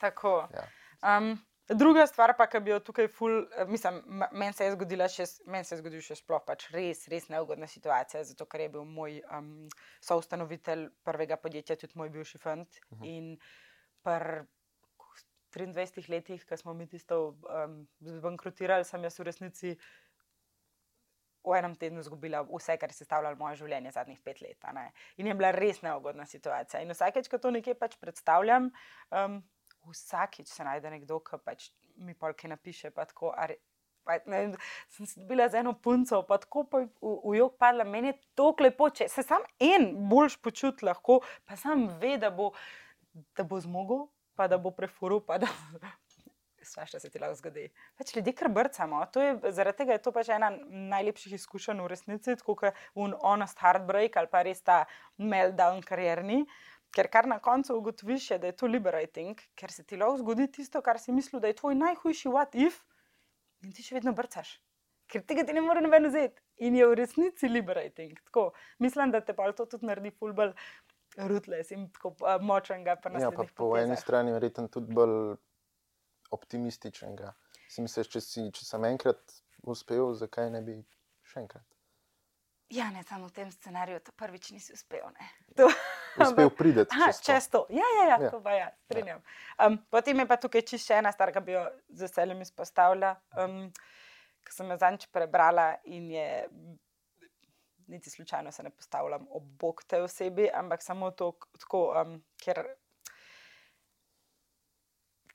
[0.00, 0.32] Tako.
[0.54, 0.64] Ja.
[1.04, 1.36] Um,
[1.68, 4.00] druga stvar, pa, ki bi jo tukaj ful, mislim,
[4.32, 7.68] meni se je zgodila še, meni se je zgodil še sploh pač res, res neugodna
[7.68, 9.52] situacija, zato ker je bil moj um,
[10.00, 12.80] soustanovitelj prvega podjetja, tudi moj bivši fant.
[12.88, 13.12] Uh -huh.
[13.12, 13.36] In
[14.02, 14.46] pr
[15.54, 19.74] 23 letih, ko smo mi tisto um, zbankrotirali, sem jaz v resnici
[21.42, 24.68] v enem tednu izgubila vse, kar je sestavljalo moje življenje zadnjih pet let.
[25.18, 26.82] In je bila res neugodna situacija.
[26.82, 28.70] In vsakeč, ko to nekje pač predstavljam,
[29.10, 29.40] um,
[29.90, 32.92] vsakeč se najde nekdo, ki pač mi polke napiše.
[32.94, 33.58] Pa tako, a re,
[34.06, 34.44] pa, ne,
[34.94, 37.84] sem se dobila z eno punco, pa tako pa v, v jog padla.
[37.84, 42.30] Meni je to lepo, če se sam en boljš počuti lahko, pa sam ve, da
[43.36, 45.50] da bo zmogel, pa da bo prefuril, pa da.
[46.62, 47.64] Sva še se ti lahko zgodi.
[47.98, 49.00] Pač ljudi kar brcamo.
[49.18, 50.52] Je, zaradi tega je to pač ena
[50.92, 54.84] najlepših izkušenj v resnici, kot un honest heartbreak ali pa res ta
[55.18, 56.44] meltdown karierni.
[56.92, 60.46] Ker kar na koncu ugotoviš, je, da je to liberating, ker se ti lahko zgodi
[60.52, 62.82] tisto, kar si mislil, da je tvoj najhujši what if,
[63.64, 64.58] in ti še vedno brcaš.
[65.12, 66.40] Ker tega ti ne more noben vzeti.
[66.62, 68.14] In je v resnici liberating.
[68.28, 70.52] Tako, mislim, da te pa to tudi naredi fulbol
[71.16, 72.96] ruthless in tako uh, močnega.
[73.20, 75.36] Ja, pa po eni strani verjetno tudi bolj
[76.32, 77.32] optimističnega.
[77.68, 79.36] Si misliš, če, si, če sem enkrat
[79.68, 80.78] uspel, zakaj ne bi
[81.28, 81.66] še enkrat?
[82.72, 85.04] Ja, ne samo v tem scenariju, to prvič nisi uspel.
[85.12, 85.28] Ne.
[85.60, 85.68] To,
[86.24, 87.66] Uspel prideti Aha, čez čez to.
[87.72, 88.30] Ja, ja, ja, Ja.
[88.32, 89.20] to pa ja, strinjam.
[89.60, 93.14] Um, potem je pa tukaj čisto ena stvar, ki bi jo z veseljem izpostavila.
[93.36, 93.68] Um,
[94.42, 96.26] ki sem jo zadnjič prebrala in je,
[97.92, 102.64] niti slučajno se ne postavljam ob bok tej osebi, ampak samo to, tako, um, ker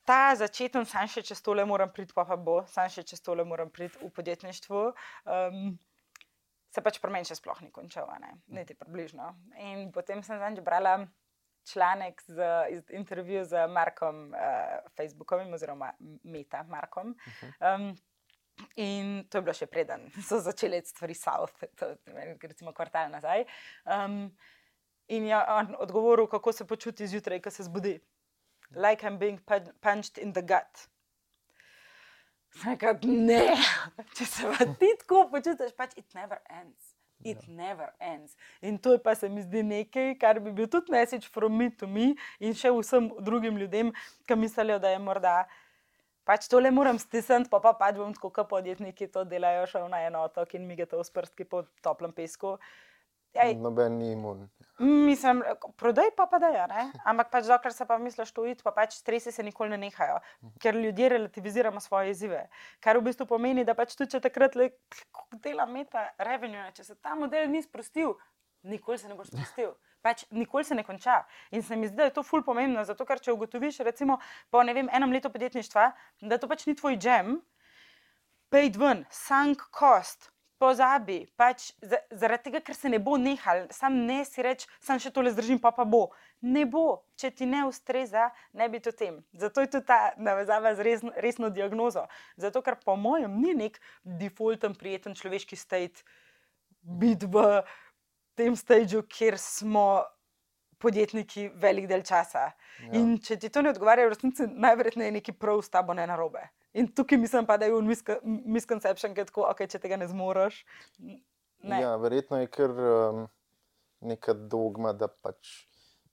[0.08, 3.44] ta začeten, sam še čez tole moram priti, pa, pa bo, sam še čez tole
[3.46, 4.84] moram priti v podjetništvu.
[5.28, 5.78] Um,
[6.72, 9.34] se pač pri meni še sploh ni končal, a ne, niti približno.
[9.60, 11.00] In potem sem zadnjič brala
[11.68, 15.92] članek z iz intervju z Markom, uh, Facebookovim, oziroma
[16.24, 17.12] Meta Markom.
[17.60, 17.92] Um,
[18.76, 21.94] in to je bilo še preden so začele stvari south, to,
[22.42, 23.46] recimo kvartal nazaj.
[23.86, 24.32] Um,
[25.08, 28.00] in je on odgovoril, kako se počuti zjutraj, ko se zbudi.
[28.76, 30.88] Like I'm being pun- punched in the gut.
[32.66, 33.56] Rekel, ne,
[34.18, 36.94] če se pa ti tako počutiš, pač it never ends.
[37.24, 37.50] It yeah.
[37.50, 38.36] never ends.
[38.62, 41.70] In to je pa se mi zdi nekaj, kar bi bil tudi message from me
[41.70, 43.90] to me in še vsem drugim ljudem,
[44.28, 45.38] ki mislijo, da je morda
[46.28, 50.04] pač tole moram stisniti, pa pa pač bom tako, kot podjetniki to delajo, šel na
[50.08, 52.58] eno otok in migate v sprstki po toplem pesku.
[53.38, 54.48] Ej, Noben ni imun.
[54.80, 55.44] Mislim,
[55.78, 56.64] prodaj pa pa da je,
[57.06, 60.20] ampak pač dokler se pa misliš to iti, pa pač stresi se nikoli ne nehajo,
[60.64, 62.48] ker ljudje relativiziramo svoje izzive.
[62.80, 64.72] Kar v bistvu pomeni, da pač tudi če takrat le,
[65.44, 68.16] dela meta revenue, če se ta model ni sprostil,
[68.64, 69.76] nikoli se ne boš sprostil.
[70.08, 71.18] Pač nikoli se ne konča.
[71.52, 74.64] In se mi zdi, da je to ful pomembno, zato ker če ugotoviš, recimo po
[74.64, 75.92] vem, enem letu podjetništva,
[76.22, 77.38] da to pač ni tvoj jam,
[78.50, 80.32] pejdi ven, sunk cost.
[80.58, 84.98] Pozabi, pač za- zaradi tega, ker se ne bo nehal, sam ne si reči, sam
[84.98, 86.08] še tole zdržim, pa pa bo.
[86.42, 89.20] Ne bo, če ti ne ustreza, ne bi to tem.
[89.38, 92.08] Zato je tudi ta navezava z resno, resno diagnozo.
[92.42, 96.02] Zato, ker po mojem ni nek defaulten, prijeten človeški state
[96.82, 97.62] biti v
[98.38, 100.04] tem stadiju, kjer smo
[100.82, 102.52] podjetniki velik del časa.
[102.84, 102.92] Ja.
[103.00, 106.44] In če ti to ne odgovarja, v resnici najverjetneje nekaj prav s tabo ne narobe.
[106.78, 107.90] In tukaj mislim pa, da je un
[108.46, 110.60] misconception, ki je tako, okay, če tega ne zmoriš.
[111.66, 111.82] Ne.
[111.82, 113.24] Ja, verjetno je kar um,
[114.06, 115.66] neka dogma, da pač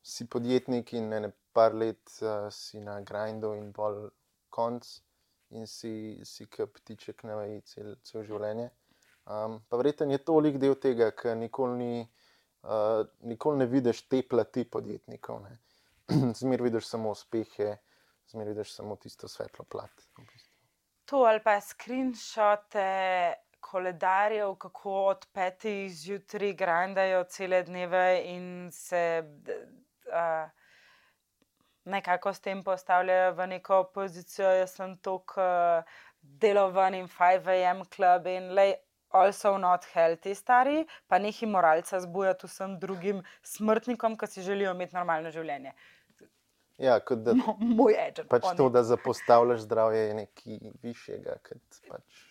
[0.05, 4.07] si podjetnik in ne par let uh, si na grindu in pol
[4.55, 4.89] konc
[5.55, 8.71] in si, si kot ptiček na veji cel, cel življenje.
[9.25, 12.03] Um, pa verjetno je tolik del tega, ker nikoli, ni,
[12.69, 15.43] uh, nikoli ne vidiš te plati podjetnikov.
[15.43, 15.59] ne.
[16.41, 17.79] Zmer vidiš samo uspehe,
[18.29, 20.05] zmer vidiš samo tisto svetlo plat.
[20.19, 20.53] v bistvu.
[21.05, 22.85] To ali pa screenshote
[23.61, 29.25] koledarjev, kako od petih zjutraj grindajo cele dneve in se
[30.13, 30.49] a,
[31.85, 34.51] nekako s tem postavljajo v neko pozicijo.
[34.51, 35.83] Jaz sem tukaj
[36.21, 38.75] delovan in 5am klub in lej.
[39.15, 44.97] Also not healthy, stari, pa nekaj moralca zbujati vsem drugim smrtnikom, ki si želijo imeti
[44.97, 45.73] normalno življenje.
[46.79, 48.27] Ja, kot da Mo, moj agent.
[48.29, 51.37] pač to, da zapostavljaš zdravje, je nekaj višjega.
[51.89, 52.23] Pač,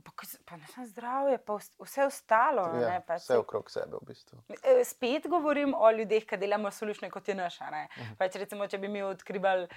[0.00, 0.12] Pa,
[0.44, 2.62] pa ne samo zdravje, pa vs- vse ostalo.
[2.74, 4.38] Ja, ne, pač vse okrog sebe v bistvu.
[4.62, 7.64] Eh, Spet govorim o ljudeh, ki delamo solušne kot je naša.
[7.64, 7.80] Uh Mhm.
[8.02, 8.16] -huh.
[8.16, 9.68] pač recimo, če bi mi odkrivali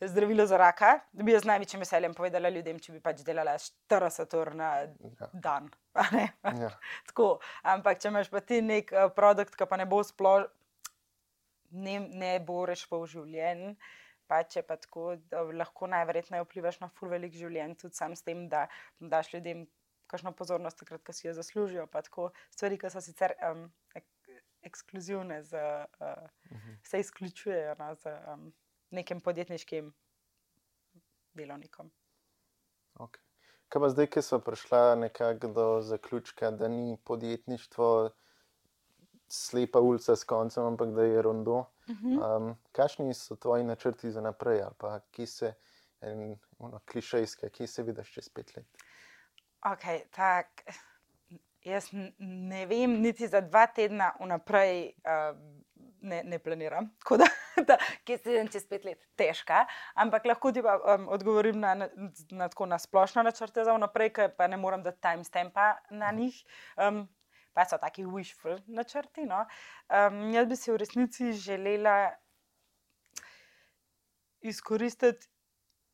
[0.00, 4.36] zdravilo za raka, bi jaz z največjim veseljem povedala ljudem, če bi pač delala 40
[4.40, 4.70] ur na
[5.20, 5.28] Ja.
[5.32, 5.70] dan.
[5.94, 6.70] Ja.
[7.08, 10.46] Tako, ampak če imaš pa ti nek uh, produkt, ki pa ne bo sploh,
[11.70, 13.76] ne, ne bo rešil življenj.
[14.26, 18.24] Pa če pa tako, da lahko najverjetneje vplivaš na ful velik življenj, tudi sam s
[18.24, 18.62] tem, da
[18.98, 19.66] daš ljudem
[20.08, 21.84] kakšno pozornost, takrat, ko si jo zaslužijo.
[21.92, 24.06] Pa tako stvari, ki so sicer um, ek,
[24.64, 25.60] ekskluzivne, z,
[26.00, 26.24] uh,
[26.88, 28.46] se izključujejo no, z um,
[28.94, 29.92] nekim podjetniškim
[31.34, 31.90] delovnikom.
[32.94, 33.22] Okay.
[33.68, 38.10] Kaj pa zdaj, ki smo prišla nekako do zaključka, da ni podjetništvo
[39.28, 41.64] slepa ulica s koncem, ampak da je rondo.
[41.88, 45.54] Um, kakšni so tvoji načrti za naprej, ali pa ki se,
[46.00, 48.66] en, ono, klišejske, ki se vidiš čez pet let?
[49.64, 50.62] Okay, tak,
[51.64, 55.36] jaz ne vem, niti za dva tedna vnaprej uh,
[56.04, 56.88] ne, ne planiram.
[57.02, 57.28] Tako da,
[57.68, 59.64] da kje se vidim čez pet let, težka.
[59.94, 61.88] Ampak lahko ti pa um, odgovorim na, na,
[62.30, 66.40] na, tako, na splošno načrte za vnaprej, ker pa ne moram dati timestampa na njih.
[66.76, 67.06] Um,
[67.54, 69.26] pa so taki wishful načrti.
[69.30, 69.44] No.
[69.88, 72.10] Um, jaz bi si v resnici želela
[74.44, 75.30] izkoristiti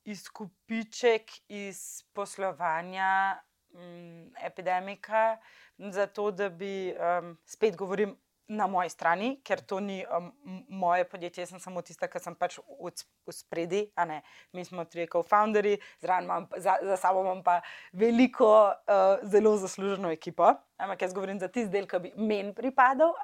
[0.05, 3.38] izkupiček iz poslovanja
[3.73, 5.38] um, epidemika,
[5.79, 8.16] zato da bi um, spet govorim
[8.51, 10.31] na moji strani, ker to ni um,
[10.69, 12.91] moje podjetje, sem samo tista, ki sem pač v
[13.27, 13.83] v spredi.
[14.53, 14.83] Mi smo
[16.25, 17.61] imam, pa- za, za sabo imam pa
[17.93, 20.51] veliko uh, zelo zasluženo ekipo.
[20.79, 23.15] Ampak jaz govorim za tisti del, ki bi meni pripadal,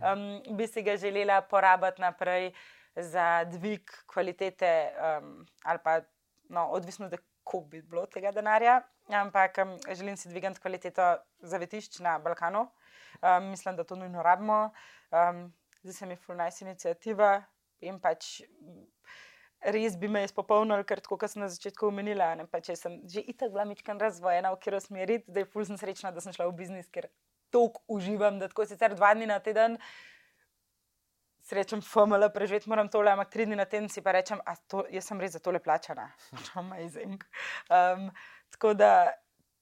[0.00, 0.24] um,
[0.56, 2.52] bi si ga želela porabiti naprej
[2.96, 6.00] za dvig kvalitete, um, ali pa
[6.48, 8.80] no, odvisno, da koliko bi bilo tega denarja.
[9.12, 12.70] Ampak um, želim si dvigati kvaliteto zavetišč na Balkanu.
[13.20, 14.70] Um, mislim, da to nujno rabimo.
[15.10, 15.46] Um,
[15.82, 17.42] zdi se mi fulnajs inicijativa
[17.80, 18.40] in pač.
[19.64, 22.98] Res bi me izpopolnil, ker tako kot sem na začetku omenila, ne, pa če sem
[23.08, 26.34] že itak bila mičkan razvojena, v katero smer iti, zdaj ful sem srečna, da sem
[26.36, 27.08] šla v biznis, ker
[27.54, 29.78] toliko uživam, da tako sicer dva dni na teden
[31.44, 34.84] srečam FML, preživeti moram tole, ampak tri dni na teden si pa rečem, a to,
[34.92, 36.08] jaz sem res za tole plačana.
[36.60, 37.24] Amazing.
[37.68, 38.08] Um,
[38.54, 39.12] tako da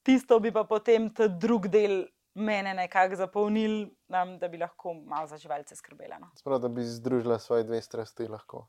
[0.07, 5.27] tisto bi pa potem ta drug del mene nekako zapolnil, um, da bi lahko malo
[5.27, 6.19] za živalce skrbela.
[6.21, 6.31] No.
[6.37, 8.67] Sprav, da bi združila svoje dve strasti lahko.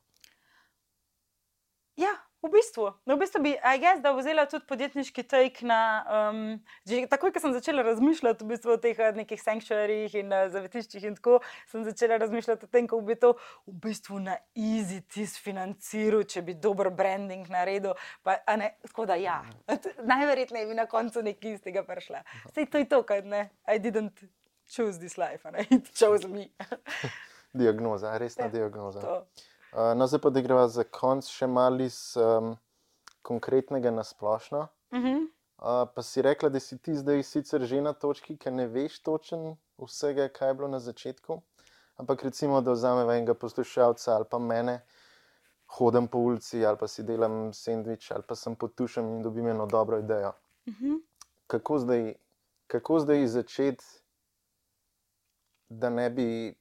[2.43, 2.89] V bistvu.
[3.08, 5.77] No, v bistvu bi, a jaz, da vzela tudi podjetniški take na.
[6.12, 6.39] Um,
[6.84, 10.49] že takoj, ko sem začela razmišljati v bistvu o teh eh, nekih sanktuarijih in uh,
[10.51, 11.38] zavetiščih, in tako
[11.71, 13.32] sem začela razmišljati o tem, kako bi to
[13.63, 17.95] v bistvu na easy tis financiral, če bi dober branding naredil.
[18.27, 19.39] Pa, a ne, tako da ja,
[20.12, 22.25] najverjetneje bi na koncu nekaj iz tega prišla.
[22.51, 23.45] Sej to je to, kaj ne.
[23.71, 24.19] I didn't
[24.67, 25.63] choose this life, ne.
[25.79, 26.49] It chose me.
[27.53, 28.99] Diagnoza, resna Ja, diagnoza.
[28.99, 29.17] to.
[29.73, 32.53] Uh, no, zdaj pa da greva za konc še malo iz um,
[33.25, 34.67] konkretnega na splošno.
[34.93, 35.23] Mhm.
[35.63, 38.99] Uh, pa si rekla, da si ti zdaj sicer že na točki, ker ne veš
[39.01, 41.39] točen vsega, kaj je bilo na začetku.
[41.97, 44.81] Ampak recimo, da vzamem enega poslušalca ali pa mene,
[45.77, 49.47] hodim po ulici ali pa si delam sendvič ali pa sem pod tušem in dobim
[49.47, 50.33] eno dobro idejo.
[50.69, 51.01] Mhm.
[51.47, 52.13] Kako zdaj,
[52.67, 53.86] kako zdaj začeti,
[55.69, 56.55] da ne bi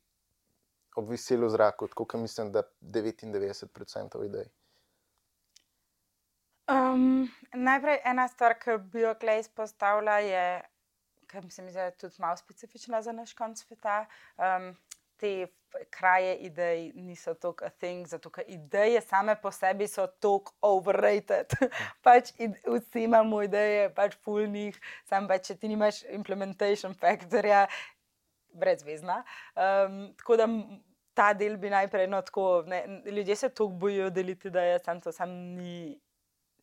[0.96, 4.50] obviseli v zraku, tako kot mislim, da 99% idej.
[6.72, 10.44] Um, najprej ena stvar, ki bi jo tukaj izpostavila, je,
[11.28, 14.06] ki se mi zdi tudi malo specifična za naš konc sveta.
[14.38, 14.72] Um,
[15.22, 15.46] te
[15.90, 21.54] kraje idej niso tako thing, zato ker ideje same po sebi so tako overrated.
[22.06, 24.76] pač id, vsi imamo ideje, pač fulnih,
[25.08, 27.66] sam pač, če ti nimaš implementation factorja,
[28.54, 29.22] brezvezna.
[29.54, 30.48] Um, tako da
[31.14, 35.00] ta del bi najprej, no, tako, ne, ljudje se tako bojijo deliti, da je sam
[35.00, 36.00] to sam ni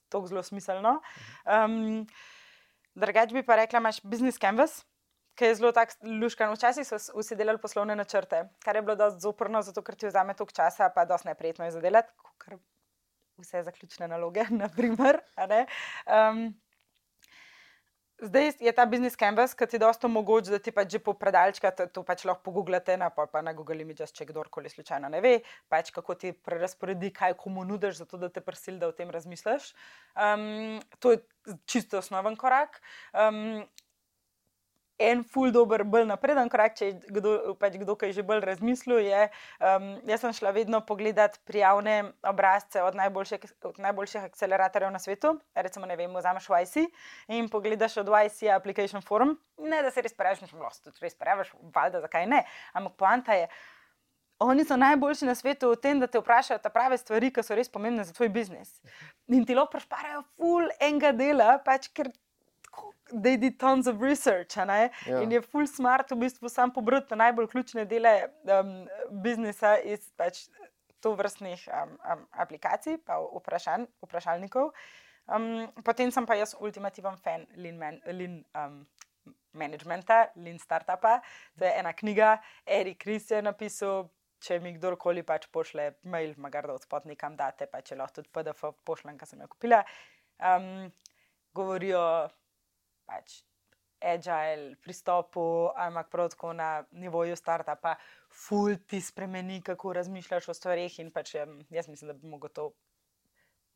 [0.10, 1.02] tako zelo smiselno.
[1.46, 2.08] Um,
[3.00, 4.84] Drugač bi pa rekla, imaš business canvas.
[5.40, 6.52] Ki je zelo tak luškan.
[6.52, 10.36] Včasih so vsi delali poslovne načrte, kar je bilo dosti zoprno, zato ker ti vzame
[10.36, 12.60] toliko časa, pa dosti neprijetno je zadelati, kot
[13.40, 15.22] vse zaključne naloge, naprimer.
[15.40, 16.60] Um,
[18.22, 21.14] Zdaj je ta business canvas, ki ti je dosta omogoč, da ti pač že po
[21.16, 25.08] predalčka to, to pač lahko pogooglate, na, pa, pa na Google Images, če kdorkoli slučajno
[25.10, 25.34] ne ve,
[25.72, 29.72] pač kako ti prerasporedi, kaj komu nudiš, zato da te prisili, da o tem razmisliš.
[30.20, 31.24] Um, to je
[31.66, 32.82] čisto osnoven korak.
[33.14, 33.64] Um,
[35.00, 39.00] en ful dober, bolj napreden korak, če je kdo, pač kdo kaj že bolj razmislil.
[39.06, 39.22] Je,
[39.64, 45.38] um, jaz sem šla vedno pogledat prijavne obrazce od najboljših, od najboljših akceleratorjev na svetu.
[45.56, 46.86] Recimo, ne vem, vzameš YC
[47.32, 49.38] in pogledaš od YC Application Forum.
[49.60, 52.44] Ne, da se res preveč, ne znaš, tudi res preveč, valjda, zakaj ne.
[52.76, 53.50] Ampak poanta je.
[54.40, 57.56] Oni so najboljši na svetu v tem, da te vprašajo ta prave stvari, ki so
[57.60, 58.78] res pomembne za tvoj biznis.
[59.28, 62.08] In ti lahko prešparajo ful enega dela, pač ker
[63.14, 64.56] they did tons of research.
[64.58, 65.22] Ja.
[65.22, 68.88] In je full smart v bistvu sam pobrati najbolj ključne dele um,
[69.24, 70.48] biznisa iz pač
[71.00, 74.72] to vrstnih um, um, aplikacij, pa vprašanj, vprašalnikov.
[75.30, 78.82] Um, potem sem pa jaz ultimativen fan Lean, man, lean um,
[79.54, 81.20] Managementa, Lean Startupa.
[81.58, 84.10] To je ena knjiga, Erik Ries je napisal.
[84.40, 88.30] Če mi kdorkoli pač pošle mail, magar da odspod nekam date, pa če lahko tudi
[88.32, 89.82] PDF pošljem, kar sem jo kupila.
[90.40, 90.88] Um,
[91.52, 92.00] govorijo
[93.10, 93.42] pač
[94.00, 97.96] agile pristopu, ampak prav tako na nivoju startupa,
[98.32, 101.00] ful ti spremeni, kako razmišljaš o stvarih.
[101.04, 102.70] In pač jaz mislim, da bi lahko to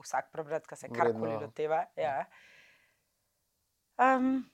[0.04, 1.84] vsak prebral, kar se karkoli loteva.
[2.00, 2.24] Ja.
[4.00, 4.46] Um,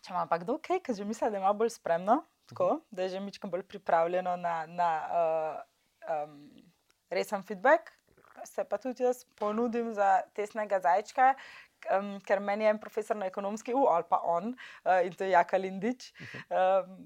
[0.00, 2.78] če ima pa kdo kaj, ki že misli, da ima bolj spremno, tako, uh mhm.
[2.78, 2.96] -huh.
[2.96, 5.58] da je že mičkam bolj pripravljeno na, na uh,
[6.08, 6.38] um,
[7.10, 7.90] resen feedback.
[8.44, 11.34] Se pa tudi jaz ponudim za tesnega zajčka,
[11.90, 14.54] um, ker meni je en profesor na ekonomski, uh, ali pa on,
[14.84, 16.12] uh, in to je Jaka Lindič.
[16.50, 17.02] Um,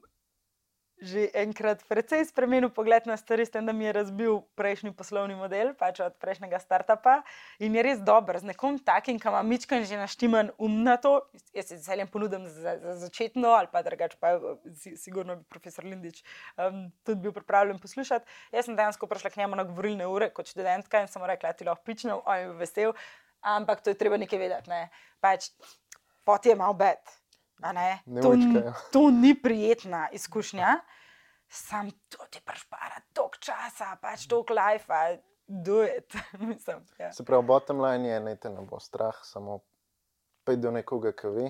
[0.96, 5.34] Že enkrat precej spremenil pogled na stvari, s tem, da mi je razbil prejšnji poslovni
[5.36, 7.18] model, pač od prejšnjega startupa.
[7.60, 11.20] In je res dober, z nekom takim, ki ima mičken že naštiman um na to.
[11.52, 14.40] Jaz se z veseljem ponudim za, za začetno, ali pa drugače, pa
[14.96, 16.24] sigurno bi profesor Lindič
[16.56, 18.24] um, tudi bil pripravljen poslušati.
[18.56, 21.68] Jaz sem dejansko prišla k njemu na govorilne ure kot študentka in sem rekla, ti
[21.68, 22.96] lahko pičnem, on je vesel
[23.46, 24.70] ampak to je treba nekaj vedeti.
[24.70, 24.88] Ne?
[25.22, 25.50] Pač,
[26.26, 27.00] pot je malo bed.
[28.22, 28.74] To, ja.
[28.92, 30.74] to ni prijetna izkušnja,
[31.48, 34.92] sam to ti prešpara toliko časa, pač toliko life,
[35.46, 36.12] duet.
[36.98, 37.12] ja.
[37.12, 39.62] Se pravi, bottom line je, da te ne bo strah, samo
[40.44, 41.48] pej do nekoga, ki ve.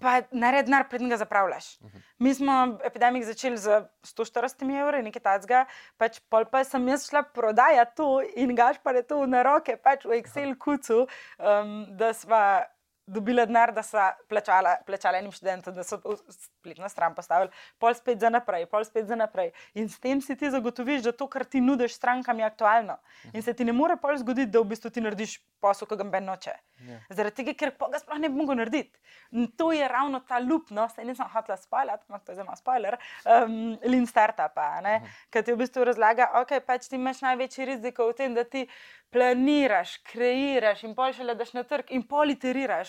[0.00, 1.76] Pa naredi denar, predtem ga zapravljaš.
[1.80, 1.96] Uh mhm.
[1.96, 2.02] -huh.
[2.18, 5.64] Mi smo epidemik začeli z 140 evri, nekaj tacga,
[5.96, 9.76] pač pol pa sem jaz šla prodajati to in gaš pa je to na roke,
[9.76, 11.06] pač v Excel kucu,
[11.38, 12.64] um, da sva
[13.06, 13.98] dobila denar, da so
[14.28, 15.98] plačala, plačala enim študentom, da so
[16.30, 19.52] spletno stran postavili, pol spet za naprej, pol spet za naprej.
[19.74, 22.98] In s tem si ti zagotoviš, da to, kar ti nudiš strankam, je aktualno.
[23.32, 26.06] In se ti ne more pol zgoditi, da v bistvu ti narediš posel, ki ga
[26.10, 26.54] ben noče.
[26.82, 26.90] Yeah.
[26.90, 27.16] Ja.
[27.18, 28.98] Zaradi tega, ker pa ga sploh ne bi mogel narediti.
[29.38, 32.56] In to je ravno ta lup, no, se nisem hotela spoilati, ampak to je zelo
[32.58, 35.12] spoiler, um, lean startupa, uh -huh.
[35.30, 38.66] ki ti v bistvu razlaga, ok, pač ti imaš največji rizik v tem, da ti
[39.12, 42.02] planiraš, kreiraš in pol še le daš na trg in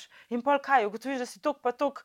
[0.04, 2.04] politeriraš in pol kaj, ugotoviš, da si tok pa tok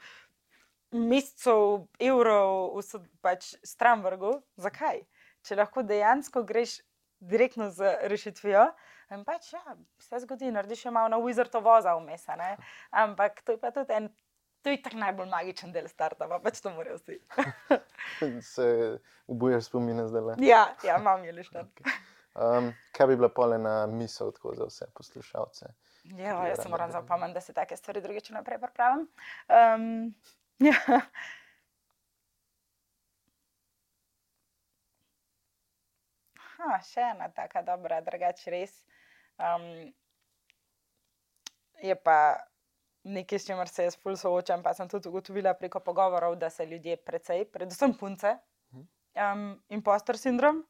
[0.93, 4.43] mesecev, evrov, vse pač stran vrgu.
[4.57, 5.05] Zakaj?
[5.43, 6.81] Če lahko dejansko greš
[7.21, 8.73] direktno z rešitvijo.
[9.11, 12.27] In pač, ja, se zgodi, narediš še malo na wizardo voza vmes.
[12.91, 14.11] Ampak to je pa tudi en,
[14.63, 17.21] to je tako najbolj magičen del startupa, pač to morajo vsi.
[18.55, 20.37] se ubojaš spomine zdaj le.
[20.45, 21.65] Ja, ja imam je lišno.
[22.39, 25.73] Um, kaj bi bila polena misel za vse poslušalce?
[26.17, 29.09] Ja, jaz se moram zapomniti, da se take stvari drugače naprej pripravim.
[29.49, 30.15] Um,
[30.67, 30.75] Ja.
[36.59, 38.73] Ha, še ena taka dobra, drugače res.
[39.39, 39.93] Um,
[41.79, 42.17] je pa
[43.07, 46.67] nekaj, s čimer se jaz ful soočam, pa sem tudi ugotovila preko pogovorov, da se
[46.67, 48.35] ljudje precej, predvsem punce,
[48.75, 50.65] um, impostor sindrom,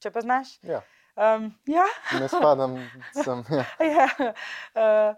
[0.00, 0.56] če pa znaš.
[0.64, 0.80] Ja.
[1.14, 1.86] Um, ja.
[2.20, 2.90] ne spadam,
[3.22, 3.44] sem.
[3.50, 3.64] Ja.
[3.94, 4.34] ja.
[4.74, 5.16] Uh,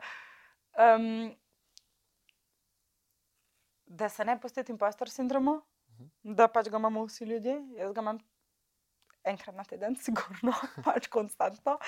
[0.77, 1.37] um,
[3.87, 5.61] da se ne postiti impostor sindromu, uh
[5.95, 6.05] mhm.
[6.05, 6.35] -huh.
[6.35, 7.63] da pač ga imamo vsi ljudje.
[7.79, 8.19] Jaz ga imam
[9.25, 11.79] enkrat na teden, sigurno, pač konstantno.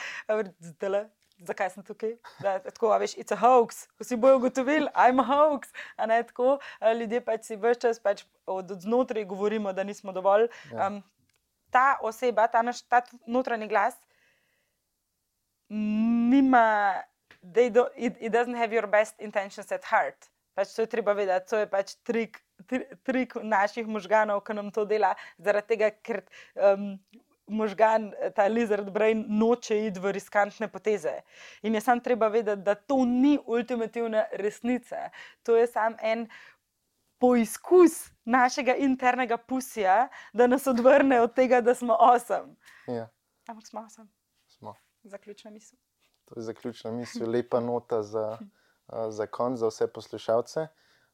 [0.60, 1.04] Zdaj,
[1.38, 2.16] zakaj sem tukaj?
[2.42, 3.86] Da tako, veš, it's a hoax.
[4.00, 5.72] Vsi bojo ugotovili, I'm a hoax.
[6.06, 6.58] Ne, tako,
[7.00, 10.48] ljudje pač si vse čas pač od znotraj govorimo, da nismo dovolj.
[10.72, 10.86] Ja.
[10.86, 11.02] Um,
[11.70, 13.94] ta oseba, ta naš ta notranji glas,
[15.68, 17.02] nima.
[17.40, 20.28] Do, it, it doesn't have your best intentions at heart.
[20.58, 22.40] Pač to je treba vedeti, to je pač trik,
[23.06, 26.24] trik naših možganov, ki nam to dela, zaradi tega, ker
[26.58, 26.98] um,
[27.46, 31.14] možgan, ta lizard brain, noče iti v riskantne poteze.
[31.62, 35.08] In je sam treba vedeti, da to ni ultimativna resnica.
[35.46, 36.26] To je sam en
[37.18, 42.56] poizkus našega internega pusija, da nas odvrne od tega, da smo osem.
[42.86, 43.08] Ja.
[43.46, 44.10] Ampak smo osem.
[44.46, 44.74] Smo.
[45.02, 45.78] Zaključna misel.
[46.24, 48.38] To je zaključna misel, lepa nota za.
[49.08, 50.66] za konc, za vse poslušalce.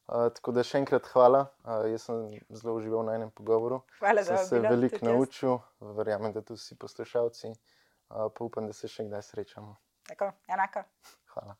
[0.07, 1.47] Uh, tako da še enkrat hvala.
[1.63, 2.19] Uh, jaz sem
[2.53, 3.81] zelo užival na enem pogovoru.
[3.99, 5.57] Hvala Sem za se vabilo, veliko naučil,
[5.97, 7.47] verjamem, da tudi vsi poslušalci.
[7.49, 9.75] Uh, pa upam, da se še kdaj srečamo.
[10.05, 10.85] Tako, enako.
[11.33, 11.57] Hvala.